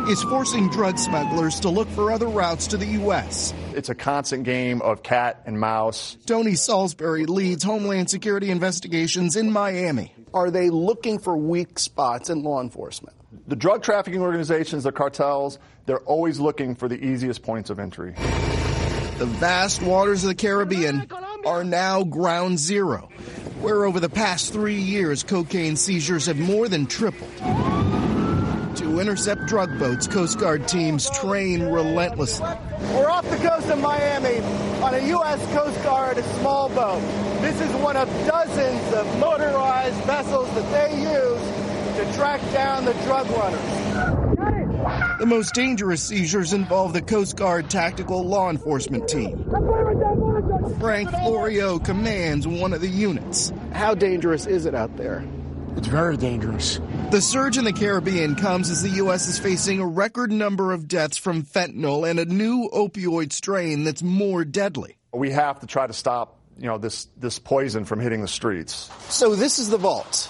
is 0.09 0.23
forcing 0.23 0.69
drug 0.69 0.97
smugglers 0.97 1.59
to 1.59 1.69
look 1.69 1.87
for 1.89 2.11
other 2.11 2.27
routes 2.27 2.65
to 2.67 2.77
the 2.77 2.85
U.S. 2.85 3.53
It's 3.75 3.89
a 3.89 3.95
constant 3.95 4.43
game 4.43 4.81
of 4.81 5.03
cat 5.03 5.43
and 5.45 5.59
mouse. 5.59 6.17
Tony 6.25 6.55
Salisbury 6.55 7.27
leads 7.27 7.63
Homeland 7.63 8.09
Security 8.09 8.49
investigations 8.49 9.35
in 9.35 9.51
Miami. 9.51 10.11
Are 10.33 10.49
they 10.49 10.69
looking 10.69 11.19
for 11.19 11.37
weak 11.37 11.77
spots 11.77 12.31
in 12.31 12.41
law 12.41 12.59
enforcement? 12.59 13.15
The 13.47 13.55
drug 13.55 13.83
trafficking 13.83 14.21
organizations, 14.21 14.83
the 14.83 14.91
cartels, 14.91 15.59
they're 15.85 15.99
always 15.99 16.39
looking 16.39 16.75
for 16.75 16.87
the 16.87 17.03
easiest 17.03 17.43
points 17.43 17.69
of 17.69 17.79
entry. 17.79 18.13
The 19.17 19.27
vast 19.27 19.81
waters 19.83 20.23
of 20.23 20.29
the 20.29 20.35
Caribbean 20.35 21.07
are 21.45 21.63
now 21.63 22.03
ground 22.03 22.59
zero. 22.59 23.09
where 23.61 23.83
over 23.83 23.99
the 23.99 24.09
past 24.09 24.53
three 24.53 24.79
years, 24.79 25.21
cocaine 25.23 25.75
seizures 25.75 26.27
have 26.27 26.39
more 26.39 26.69
than 26.69 26.85
tripled. 26.85 27.29
To 28.77 28.99
intercept 29.01 29.47
drug 29.47 29.77
boats, 29.77 30.07
Coast 30.07 30.39
Guard 30.39 30.65
teams 30.67 31.09
train 31.09 31.63
relentlessly. 31.63 32.47
We're 32.93 33.09
off 33.09 33.29
the 33.29 33.35
coast 33.37 33.67
of 33.67 33.81
Miami 33.81 34.39
on 34.81 34.93
a 34.95 35.05
U.S. 35.07 35.45
Coast 35.53 35.83
Guard 35.83 36.23
small 36.39 36.69
boat. 36.69 37.01
This 37.41 37.59
is 37.59 37.69
one 37.81 37.97
of 37.97 38.07
dozens 38.25 38.93
of 38.93 39.19
motorized 39.19 40.01
vessels 40.05 40.47
that 40.55 40.71
they 40.71 41.01
use 41.01 41.97
to 41.97 42.17
track 42.17 42.39
down 42.53 42.85
the 42.85 42.93
drug 43.03 43.29
runners. 43.31 45.19
The 45.19 45.25
most 45.25 45.53
dangerous 45.53 46.01
seizures 46.01 46.53
involve 46.53 46.93
the 46.93 47.01
Coast 47.01 47.35
Guard 47.35 47.69
Tactical 47.69 48.25
Law 48.25 48.49
Enforcement 48.49 49.09
Team. 49.09 49.45
Frank 50.79 51.09
Florio 51.09 51.79
commands 51.79 52.47
one 52.47 52.73
of 52.73 52.81
the 52.81 52.87
units. 52.87 53.51
How 53.71 53.93
dangerous 53.93 54.45
is 54.45 54.65
it 54.65 54.75
out 54.75 54.97
there? 54.97 55.25
It's 55.75 55.87
very 55.87 56.17
dangerous. 56.17 56.79
The 57.11 57.21
surge 57.21 57.57
in 57.57 57.63
the 57.63 57.71
Caribbean 57.71 58.35
comes 58.35 58.69
as 58.69 58.81
the 58.81 58.89
U.S. 58.89 59.27
is 59.27 59.39
facing 59.39 59.79
a 59.79 59.85
record 59.85 60.31
number 60.31 60.73
of 60.73 60.87
deaths 60.87 61.17
from 61.17 61.43
fentanyl 61.43 62.09
and 62.09 62.19
a 62.19 62.25
new 62.25 62.69
opioid 62.73 63.31
strain 63.31 63.83
that's 63.83 64.03
more 64.03 64.43
deadly. 64.43 64.97
We 65.13 65.31
have 65.31 65.59
to 65.61 65.67
try 65.67 65.87
to 65.87 65.93
stop, 65.93 66.37
you 66.57 66.67
know, 66.67 66.77
this, 66.77 67.07
this 67.17 67.39
poison 67.39 67.85
from 67.85 67.99
hitting 67.99 68.21
the 68.21 68.27
streets. 68.27 68.91
So 69.09 69.35
this 69.35 69.59
is 69.59 69.69
the 69.69 69.77
vault. 69.77 70.29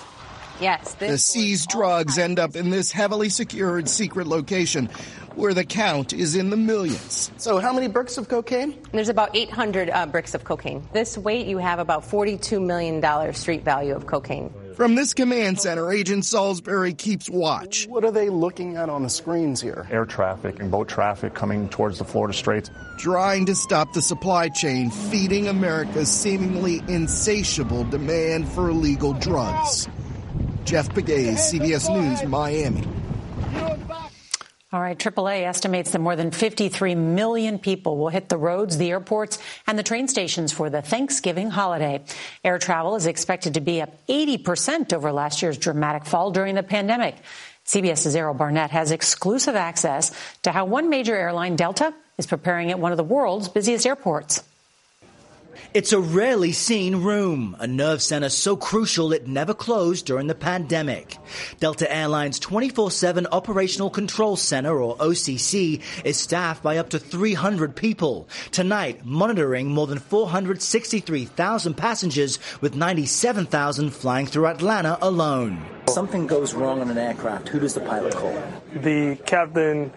Yes. 0.60 0.94
The 0.96 1.18
seized 1.18 1.70
drugs 1.70 2.18
end 2.18 2.40
up 2.40 2.56
in 2.56 2.70
this 2.70 2.92
heavily 2.92 3.30
secured 3.30 3.88
secret 3.88 4.28
location 4.28 4.90
where 5.36 5.54
the 5.54 5.64
count 5.64 6.12
is 6.12 6.36
in 6.36 6.50
the 6.50 6.58
millions. 6.58 7.32
So 7.38 7.60
how 7.60 7.72
many 7.72 7.88
bricks 7.88 8.18
of 8.18 8.28
cocaine? 8.28 8.78
There's 8.92 9.10
about 9.10 9.36
800 9.36 9.90
uh, 9.90 10.06
bricks 10.08 10.34
of 10.34 10.44
cocaine. 10.44 10.88
This 10.92 11.18
weight, 11.18 11.48
you 11.48 11.58
have 11.60 11.80
about 11.80 12.04
$42 12.04 12.64
million 12.64 13.34
street 13.34 13.64
value 13.64 13.96
of 13.96 14.06
cocaine. 14.06 14.54
From 14.76 14.96
this 14.96 15.14
command 15.14 15.60
center, 15.60 15.92
Agent 15.92 16.24
Salisbury 16.24 16.94
keeps 16.94 17.30
watch. 17.30 17.86
What 17.88 18.06
are 18.06 18.12
they 18.12 18.30
looking 18.30 18.78
at 18.78 18.90
on 18.90 19.04
the 19.04 19.10
screens 19.10 19.62
here? 19.62 19.86
Air 19.92 20.06
traffic 20.06 20.62
and 20.62 20.72
boat 20.72 20.88
traffic 20.88 21.34
coming 21.34 21.68
towards 21.68 22.00
the 22.00 22.06
Florida 22.06 22.34
Straits. 22.34 22.70
Trying 22.98 23.46
to 23.48 23.56
stop 23.56 23.92
the 23.92 24.02
supply 24.02 24.48
chain 24.48 24.90
feeding 24.90 25.50
America's 25.50 26.10
seemingly 26.10 26.82
insatiable 26.88 27.84
demand 27.86 28.48
for 28.48 28.70
illegal 28.70 29.14
drugs. 29.14 29.90
Jeff 30.70 30.94
Pegues, 30.94 31.52
CBS 31.52 31.92
News, 31.92 32.24
Miami. 32.30 32.88
All 34.72 34.80
right, 34.80 34.96
AAA 34.96 35.48
estimates 35.48 35.90
that 35.90 36.00
more 36.00 36.16
than 36.16 36.30
53 36.30 36.94
million 36.94 37.58
people 37.58 37.98
will 37.98 38.10
hit 38.10 38.30
the 38.30 38.38
roads, 38.38 38.78
the 38.78 38.92
airports, 38.92 39.40
and 39.66 39.80
the 39.80 39.84
train 39.84 40.08
stations 40.08 40.54
for 40.54 40.70
the 40.70 40.84
Thanksgiving 40.84 41.50
holiday. 41.50 42.04
Air 42.44 42.60
travel 42.60 42.96
is 42.96 43.08
expected 43.08 43.56
to 43.56 43.62
be 43.62 43.82
up 43.82 43.90
80% 44.08 44.94
over 44.94 45.12
last 45.12 45.42
year's 45.42 45.58
dramatic 45.58 46.06
fall 46.06 46.30
during 46.30 46.54
the 46.54 46.62
pandemic. 46.62 47.16
CBS's 47.66 48.16
Errol 48.16 48.36
Barnett 48.36 48.70
has 48.70 48.92
exclusive 48.92 49.56
access 49.56 50.12
to 50.44 50.52
how 50.52 50.66
one 50.66 50.92
major 50.92 51.16
airline, 51.16 51.56
Delta, 51.56 51.96
is 52.20 52.28
preparing 52.28 52.70
at 52.70 52.78
one 52.78 52.92
of 52.92 52.98
the 53.00 53.04
world's 53.04 53.50
busiest 53.50 53.88
airports. 53.88 54.44
It's 55.74 55.94
a 55.94 56.00
rarely 56.00 56.52
seen 56.52 56.98
room, 56.98 57.56
a 57.60 57.68
nerve 57.68 58.02
center 58.02 58.30
so 58.30 58.56
crucial 58.56 59.14
it 59.14 59.28
never 59.28 59.54
closed 59.54 60.06
during 60.06 60.28
the 60.28 60.36
pandemic. 60.36 61.18
Delta 61.60 61.92
Airlines 61.94 62.40
24-7 62.40 63.28
Operational 63.32 63.90
Control 63.90 64.36
Center, 64.36 64.82
or 64.82 64.98
OCC, 64.98 65.82
is 66.04 66.18
staffed 66.18 66.64
by 66.64 66.78
up 66.78 66.90
to 66.90 67.00
300 67.00 67.76
people. 67.76 68.28
Tonight, 68.52 69.06
monitoring 69.06 69.68
more 69.68 69.88
than 69.88 70.00
463,000 70.00 71.74
passengers 71.76 72.40
with 72.62 72.76
97,000 72.76 73.92
flying 73.92 74.26
through 74.26 74.48
Atlanta 74.48 74.98
alone. 75.02 75.64
Something 75.88 76.28
goes 76.28 76.54
wrong 76.54 76.82
on 76.82 76.90
an 76.90 76.98
aircraft. 76.98 77.50
Who 77.50 77.60
does 77.60 77.74
the 77.74 77.82
pilot 77.82 78.16
call? 78.16 78.42
The 78.74 79.18
captain 79.26 79.92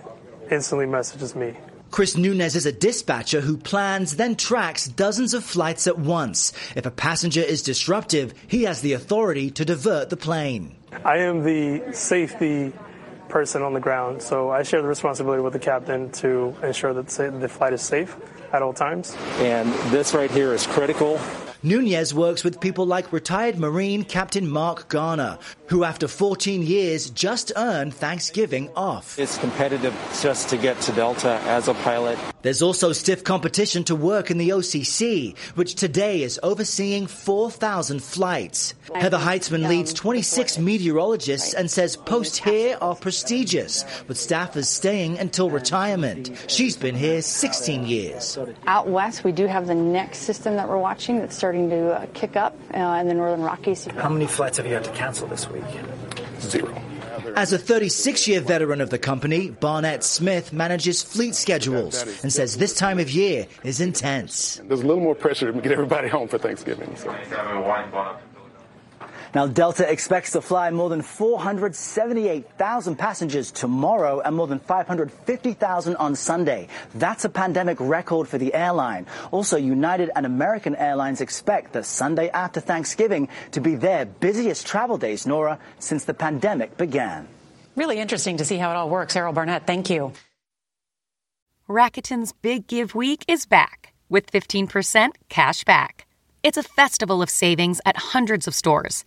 instantly 0.50 0.86
messages 0.86 1.34
me. 1.34 1.54
Chris 1.92 2.16
Nunez 2.16 2.56
is 2.56 2.64
a 2.64 2.72
dispatcher 2.72 3.42
who 3.42 3.58
plans, 3.58 4.16
then 4.16 4.34
tracks 4.34 4.88
dozens 4.88 5.34
of 5.34 5.44
flights 5.44 5.86
at 5.86 5.98
once. 5.98 6.54
If 6.74 6.86
a 6.86 6.90
passenger 6.90 7.42
is 7.42 7.62
disruptive, 7.62 8.32
he 8.48 8.62
has 8.62 8.80
the 8.80 8.94
authority 8.94 9.50
to 9.50 9.64
divert 9.66 10.08
the 10.08 10.16
plane. 10.16 10.74
I 11.04 11.18
am 11.18 11.44
the 11.44 11.92
safety 11.92 12.72
person 13.28 13.60
on 13.60 13.74
the 13.74 13.80
ground, 13.80 14.22
so 14.22 14.50
I 14.50 14.62
share 14.62 14.80
the 14.80 14.88
responsibility 14.88 15.42
with 15.42 15.52
the 15.52 15.58
captain 15.58 16.10
to 16.12 16.56
ensure 16.62 16.94
that 16.94 17.08
the 17.08 17.48
flight 17.48 17.74
is 17.74 17.82
safe 17.82 18.16
at 18.54 18.62
all 18.62 18.72
times. 18.72 19.14
And 19.40 19.70
this 19.92 20.14
right 20.14 20.30
here 20.30 20.54
is 20.54 20.66
critical. 20.66 21.20
Nunez 21.64 22.12
works 22.12 22.42
with 22.42 22.60
people 22.60 22.86
like 22.86 23.12
retired 23.12 23.56
Marine 23.56 24.02
Captain 24.02 24.50
Mark 24.50 24.88
Garner, 24.88 25.38
who 25.66 25.84
after 25.84 26.08
14 26.08 26.62
years 26.62 27.08
just 27.10 27.52
earned 27.54 27.94
Thanksgiving 27.94 28.68
off. 28.74 29.16
It's 29.16 29.38
competitive 29.38 29.94
just 30.20 30.48
to 30.48 30.56
get 30.56 30.80
to 30.80 30.92
Delta 30.92 31.40
as 31.44 31.68
a 31.68 31.74
pilot. 31.74 32.18
There's 32.42 32.62
also 32.62 32.92
stiff 32.92 33.22
competition 33.22 33.84
to 33.84 33.94
work 33.94 34.32
in 34.32 34.38
the 34.38 34.48
OCC, 34.48 35.38
which 35.54 35.76
today 35.76 36.22
is 36.22 36.40
overseeing 36.42 37.06
4,000 37.06 38.02
flights. 38.02 38.74
Heather 38.92 39.18
Heitzman 39.18 39.68
leads 39.68 39.94
26 39.94 40.58
meteorologists 40.58 41.54
and 41.54 41.70
says 41.70 41.96
posts 41.96 42.38
here 42.38 42.76
are 42.80 42.96
prestigious, 42.96 43.84
with 44.08 44.16
staffers 44.16 44.64
staying 44.64 45.20
until 45.20 45.48
retirement. 45.48 46.32
She's 46.48 46.76
been 46.76 46.96
here 46.96 47.22
16 47.22 47.86
years. 47.86 48.36
Out 48.66 48.88
west, 48.88 49.22
we 49.22 49.30
do 49.30 49.46
have 49.46 49.68
the 49.68 49.76
next 49.76 50.18
system 50.18 50.56
that 50.56 50.68
we're 50.68 50.78
watching 50.78 51.20
that's 51.20 51.36
starting 51.52 51.68
to 51.68 51.92
uh, 51.92 52.06
kick 52.14 52.34
up 52.34 52.56
uh, 52.72 52.78
in 53.00 53.08
the 53.08 53.14
Northern 53.14 53.42
Rockies. 53.42 53.84
How 53.84 54.08
many 54.08 54.26
flights 54.26 54.56
have 54.56 54.66
you 54.66 54.72
had 54.72 54.84
to 54.84 54.92
cancel 54.92 55.28
this 55.28 55.50
week? 55.50 55.62
Zero. 56.40 56.74
As 57.36 57.52
a 57.52 57.58
36 57.58 58.26
year 58.26 58.40
veteran 58.40 58.80
of 58.80 58.88
the 58.88 58.98
company, 58.98 59.50
Barnett 59.50 60.02
Smith 60.02 60.52
manages 60.52 61.02
fleet 61.02 61.34
schedules 61.34 62.02
and 62.22 62.32
says 62.32 62.56
this 62.56 62.74
time 62.74 62.98
of 62.98 63.10
year 63.10 63.46
is 63.64 63.82
intense. 63.82 64.62
There's 64.66 64.80
a 64.80 64.86
little 64.86 65.02
more 65.02 65.14
pressure 65.14 65.52
to 65.52 65.60
get 65.60 65.72
everybody 65.72 66.08
home 66.08 66.28
for 66.28 66.38
Thanksgiving. 66.38 66.96
So. 66.96 67.14
Now, 69.34 69.46
Delta 69.46 69.90
expects 69.90 70.32
to 70.32 70.42
fly 70.42 70.70
more 70.70 70.90
than 70.90 71.00
478,000 71.00 72.96
passengers 72.96 73.50
tomorrow 73.50 74.20
and 74.20 74.36
more 74.36 74.46
than 74.46 74.58
550,000 74.58 75.96
on 75.96 76.14
Sunday. 76.16 76.68
That's 76.94 77.24
a 77.24 77.30
pandemic 77.30 77.78
record 77.80 78.28
for 78.28 78.36
the 78.36 78.52
airline. 78.52 79.06
Also, 79.30 79.56
United 79.56 80.10
and 80.14 80.26
American 80.26 80.76
Airlines 80.76 81.22
expect 81.22 81.72
the 81.72 81.82
Sunday 81.82 82.28
after 82.28 82.60
Thanksgiving 82.60 83.28
to 83.52 83.62
be 83.62 83.74
their 83.74 84.04
busiest 84.04 84.66
travel 84.66 84.98
days, 84.98 85.26
Norah, 85.26 85.58
since 85.78 86.04
the 86.04 86.12
pandemic 86.12 86.76
began. 86.76 87.26
Really 87.74 88.00
interesting 88.00 88.36
to 88.36 88.44
see 88.44 88.58
how 88.58 88.70
it 88.70 88.76
all 88.76 88.90
works. 88.90 89.16
Errol 89.16 89.32
Barnett, 89.32 89.66
thank 89.66 89.88
you. 89.88 90.12
Rakuten's 91.70 92.34
Big 92.34 92.66
Give 92.66 92.94
Week 92.94 93.24
is 93.28 93.46
back 93.46 93.94
with 94.10 94.30
15% 94.30 95.12
cash 95.30 95.64
back. 95.64 96.06
It's 96.42 96.58
a 96.58 96.62
festival 96.62 97.22
of 97.22 97.30
savings 97.30 97.80
at 97.86 97.96
hundreds 97.96 98.46
of 98.46 98.54
stores 98.54 99.06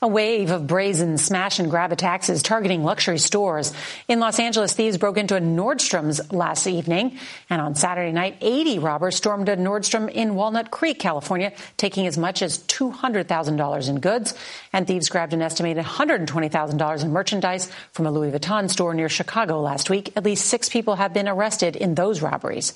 A 0.00 0.06
wave 0.06 0.52
of 0.52 0.68
brazen 0.68 1.18
smash 1.18 1.58
and 1.58 1.68
grab 1.68 1.90
attacks 1.90 2.28
is 2.28 2.40
targeting 2.40 2.84
luxury 2.84 3.18
stores. 3.18 3.72
In 4.06 4.20
Los 4.20 4.38
Angeles, 4.38 4.72
thieves 4.72 4.96
broke 4.96 5.16
into 5.16 5.34
a 5.34 5.40
Nordstrom's 5.40 6.32
last 6.32 6.68
evening. 6.68 7.18
And 7.50 7.60
on 7.60 7.74
Saturday 7.74 8.12
night, 8.12 8.36
80 8.40 8.78
robbers 8.78 9.16
stormed 9.16 9.48
a 9.48 9.56
Nordstrom 9.56 10.08
in 10.08 10.36
Walnut 10.36 10.70
Creek, 10.70 11.00
California, 11.00 11.52
taking 11.76 12.06
as 12.06 12.16
much 12.16 12.42
as 12.42 12.58
$200,000 12.58 13.88
in 13.88 13.98
goods. 13.98 14.34
And 14.72 14.86
thieves 14.86 15.08
grabbed 15.08 15.32
an 15.32 15.42
estimated 15.42 15.84
$120,000 15.84 17.02
in 17.02 17.10
merchandise 17.10 17.68
from 17.90 18.06
a 18.06 18.12
Louis 18.12 18.30
Vuitton 18.30 18.70
store 18.70 18.94
near 18.94 19.08
Chicago 19.08 19.60
last 19.60 19.90
week. 19.90 20.12
At 20.16 20.24
least 20.24 20.46
six 20.46 20.68
people 20.68 20.94
have 20.94 21.12
been 21.12 21.26
arrested 21.26 21.74
in 21.74 21.96
those 21.96 22.22
robberies. 22.22 22.72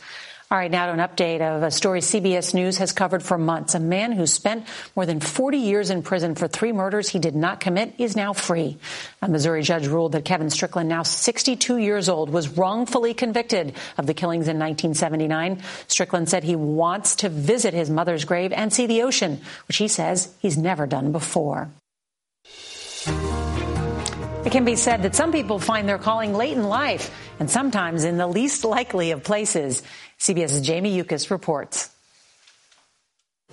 All 0.53 0.59
right, 0.59 0.71
now 0.71 0.85
to 0.85 0.93
an 0.93 0.99
update 0.99 1.41
of 1.41 1.63
a 1.63 1.71
story 1.71 2.01
CBS 2.01 2.53
News 2.53 2.77
has 2.77 2.93
covered 2.93 3.23
for 3.23 3.39
months. 3.39 3.75
A 3.75 3.81
man 3.81 4.13
who 4.13 4.27
spent 4.27 4.67
more 4.95 5.07
than 5.07 5.19
40 5.19 5.57
years 5.57 5.89
in 5.89 6.03
prison 6.03 6.35
for 6.35 6.47
three 6.47 6.73
murders 6.73 7.09
he 7.09 7.19
did 7.19 7.35
not 7.35 7.59
commit 7.59 7.95
is 7.97 8.17
now 8.17 8.35
free. 8.35 8.77
A 9.23 9.31
Missouri 9.31 9.63
judge 9.63 9.87
ruled 9.87 10.13
that 10.13 10.27
Kevin 10.27 10.51
Strickland, 10.51 10.91
now 10.91 11.05
62 11.05 11.79
years 11.79 12.11
old, 12.11 12.29
was 12.29 12.51
wrongfully 12.51 13.15
convicted 13.15 13.75
of 13.97 14.07
the 14.07 14.13
killings 14.13 14.47
in 14.47 14.59
1979. 14.59 15.63
Strickland 15.87 16.29
said 16.29 16.45
he 16.45 16.55
wants 16.55 17.17
to 17.17 17.31
visit 17.31 17.73
his 17.73 17.89
mother's 17.89 18.27
grave 18.27 18.53
and 18.53 18.71
see 18.71 18.85
the 18.85 19.05
ocean, 19.05 19.41
which 19.69 19.79
he 19.79 19.89
says 19.89 20.35
he's 20.41 20.59
never 20.59 20.87
done 20.87 21.13
before. 21.13 21.71
It 24.45 24.51
can 24.51 24.65
be 24.65 24.77
said 24.77 25.05
that 25.05 25.15
some 25.15 25.31
people 25.31 25.61
find 25.61 25.89
their 25.89 25.99
calling 25.99 26.35
late 26.35 26.57
in 26.57 26.65
life 26.65 27.11
and 27.39 27.49
sometimes 27.49 28.05
in 28.05 28.19
the 28.19 28.27
least 28.27 28.65
likely 28.65 29.13
of 29.13 29.23
places. 29.23 29.85
CBS's 30.23 30.61
Jamie 30.61 30.95
Yuccas 30.95 31.33
reports. 31.33 31.91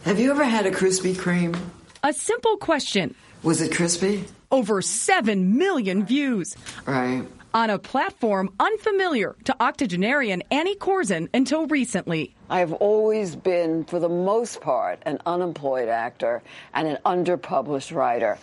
Have 0.03 0.19
you 0.19 0.29
ever 0.29 0.43
had 0.43 0.67
a 0.67 0.71
Krispy 0.71 1.15
Kreme? 1.15 1.60
A 2.03 2.13
simple 2.13 2.58
question. 2.58 3.15
Was 3.41 3.60
it 3.60 3.73
crispy? 3.75 4.25
Over 4.51 4.84
7 4.84 5.58
million 5.58 6.05
views. 6.05 6.55
Right. 6.86 7.25
On 7.55 7.71
a 7.71 7.79
platform 7.79 8.53
unfamiliar 8.60 9.36
to 9.45 9.55
octogenarian 9.60 10.43
Annie 10.51 10.75
Korzen 10.75 11.27
until 11.34 11.65
recently. 11.65 12.36
I've 12.51 12.73
always 12.73 13.36
been, 13.36 13.84
for 13.86 13.99
the 13.99 14.08
most 14.08 14.62
part, 14.62 14.99
an 15.08 15.17
unemployed 15.25 15.89
actor 15.89 16.43
and 16.75 16.88
an 16.88 16.99
underpublished 17.03 17.95
writer. 17.95 18.38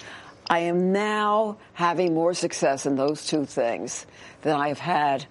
I 0.50 0.58
am 0.58 0.90
now 0.90 1.58
having 1.74 2.12
more 2.12 2.34
success 2.34 2.86
in 2.86 2.96
those 2.96 3.24
two 3.24 3.44
things 3.44 4.04
than 4.42 4.56
I've 4.56 4.80
had 4.80 5.26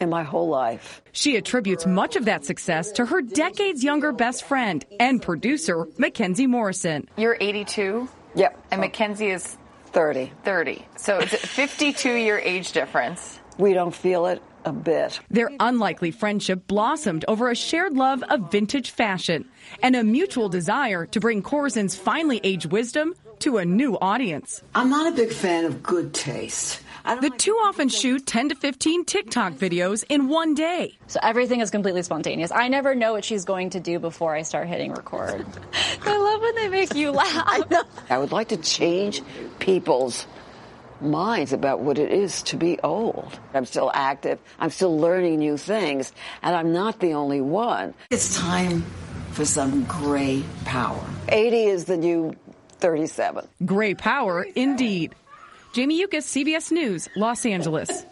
in 0.00 0.10
my 0.10 0.22
whole 0.22 0.48
life. 0.48 1.02
She 1.12 1.36
attributes 1.36 1.86
much 1.86 2.16
of 2.16 2.24
that 2.26 2.44
success 2.44 2.92
to 2.92 3.06
her 3.06 3.22
decades 3.22 3.82
younger 3.84 4.12
best 4.12 4.44
friend 4.44 4.84
and 4.98 5.20
producer, 5.20 5.86
Mackenzie 5.98 6.46
Morrison. 6.46 7.08
You're 7.16 7.36
82? 7.40 8.08
Yep. 8.34 8.66
And 8.70 8.80
Mackenzie 8.80 9.30
is 9.30 9.56
30. 9.86 10.32
30. 10.44 10.84
So 10.96 11.18
it's 11.18 11.32
a 11.32 11.38
52 11.38 12.12
year 12.12 12.38
age 12.38 12.72
difference. 12.72 13.38
We 13.58 13.74
don't 13.74 13.94
feel 13.94 14.26
it 14.26 14.42
a 14.64 14.72
bit. 14.72 15.20
Their 15.30 15.50
unlikely 15.60 16.10
friendship 16.10 16.66
blossomed 16.66 17.24
over 17.28 17.50
a 17.50 17.54
shared 17.54 17.94
love 17.94 18.22
of 18.24 18.50
vintage 18.50 18.90
fashion 18.90 19.48
and 19.82 19.94
a 19.94 20.02
mutual 20.02 20.48
desire 20.48 21.06
to 21.06 21.20
bring 21.20 21.42
Korzen's 21.42 21.94
finely 21.94 22.40
aged 22.42 22.72
wisdom 22.72 23.14
to 23.40 23.58
a 23.58 23.64
new 23.64 23.98
audience. 23.98 24.62
I'm 24.74 24.90
not 24.90 25.12
a 25.12 25.16
big 25.16 25.32
fan 25.32 25.64
of 25.64 25.82
good 25.82 26.14
taste. 26.14 26.80
The 27.04 27.30
two 27.36 27.52
often 27.64 27.90
shoot 27.90 28.26
10 28.26 28.48
to 28.48 28.54
15 28.54 29.04
TikTok 29.04 29.52
videos 29.52 30.04
in 30.08 30.28
one 30.28 30.54
day. 30.54 30.96
So 31.06 31.20
everything 31.22 31.60
is 31.60 31.70
completely 31.70 32.02
spontaneous. 32.02 32.50
I 32.50 32.68
never 32.68 32.94
know 32.94 33.12
what 33.12 33.24
she's 33.24 33.44
going 33.44 33.70
to 33.70 33.80
do 33.80 33.98
before 33.98 34.34
I 34.34 34.42
start 34.42 34.68
hitting 34.68 34.92
record. 34.92 35.44
I 36.02 36.16
love 36.16 36.40
when 36.40 36.54
they 36.54 36.68
make 36.68 36.94
you 36.94 37.10
laugh. 37.12 37.44
I, 37.46 37.82
I 38.08 38.18
would 38.18 38.32
like 38.32 38.48
to 38.48 38.56
change 38.56 39.22
people's 39.58 40.26
minds 41.00 41.52
about 41.52 41.80
what 41.80 41.98
it 41.98 42.10
is 42.10 42.42
to 42.44 42.56
be 42.56 42.80
old. 42.80 43.38
I'm 43.52 43.66
still 43.66 43.90
active. 43.92 44.38
I'm 44.58 44.70
still 44.70 44.98
learning 44.98 45.38
new 45.38 45.58
things, 45.58 46.12
and 46.42 46.56
I'm 46.56 46.72
not 46.72 47.00
the 47.00 47.12
only 47.14 47.42
one. 47.42 47.92
It's 48.10 48.38
time 48.38 48.82
for 49.32 49.44
some 49.44 49.84
gray 49.84 50.42
power. 50.64 51.04
80 51.28 51.64
is 51.64 51.84
the 51.84 51.98
new 51.98 52.34
37. 52.78 53.46
Gray 53.64 53.94
power, 53.94 54.46
indeed. 54.54 55.14
Jamie 55.74 55.98
Yuccas, 55.98 56.24
CBS 56.26 56.70
News, 56.70 57.08
Los 57.16 57.44
Angeles. 57.44 58.06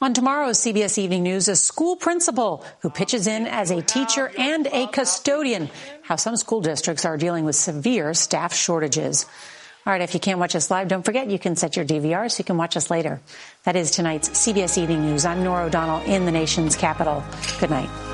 On 0.00 0.12
tomorrow's 0.12 0.58
CBS 0.58 0.98
Evening 0.98 1.22
News, 1.22 1.46
a 1.46 1.54
school 1.54 1.94
principal 1.94 2.64
who 2.80 2.90
pitches 2.90 3.28
in 3.28 3.46
as 3.46 3.70
a 3.70 3.80
teacher 3.80 4.32
and 4.36 4.66
a 4.66 4.88
custodian. 4.88 5.70
How 6.02 6.16
some 6.16 6.36
school 6.36 6.60
districts 6.60 7.04
are 7.04 7.16
dealing 7.16 7.44
with 7.44 7.54
severe 7.54 8.14
staff 8.14 8.52
shortages. 8.52 9.26
All 9.86 9.92
right, 9.92 10.02
if 10.02 10.12
you 10.12 10.18
can't 10.18 10.40
watch 10.40 10.56
us 10.56 10.72
live, 10.72 10.88
don't 10.88 11.04
forget 11.04 11.30
you 11.30 11.38
can 11.38 11.54
set 11.54 11.76
your 11.76 11.84
DVR 11.84 12.28
so 12.28 12.40
you 12.40 12.44
can 12.44 12.56
watch 12.56 12.76
us 12.76 12.90
later. 12.90 13.20
That 13.62 13.76
is 13.76 13.92
tonight's 13.92 14.30
CBS 14.30 14.76
Evening 14.76 15.02
News. 15.02 15.24
I'm 15.24 15.44
Norah 15.44 15.66
O'Donnell 15.66 16.02
in 16.12 16.24
the 16.24 16.32
nation's 16.32 16.74
capital. 16.74 17.22
Good 17.60 17.70
night. 17.70 18.13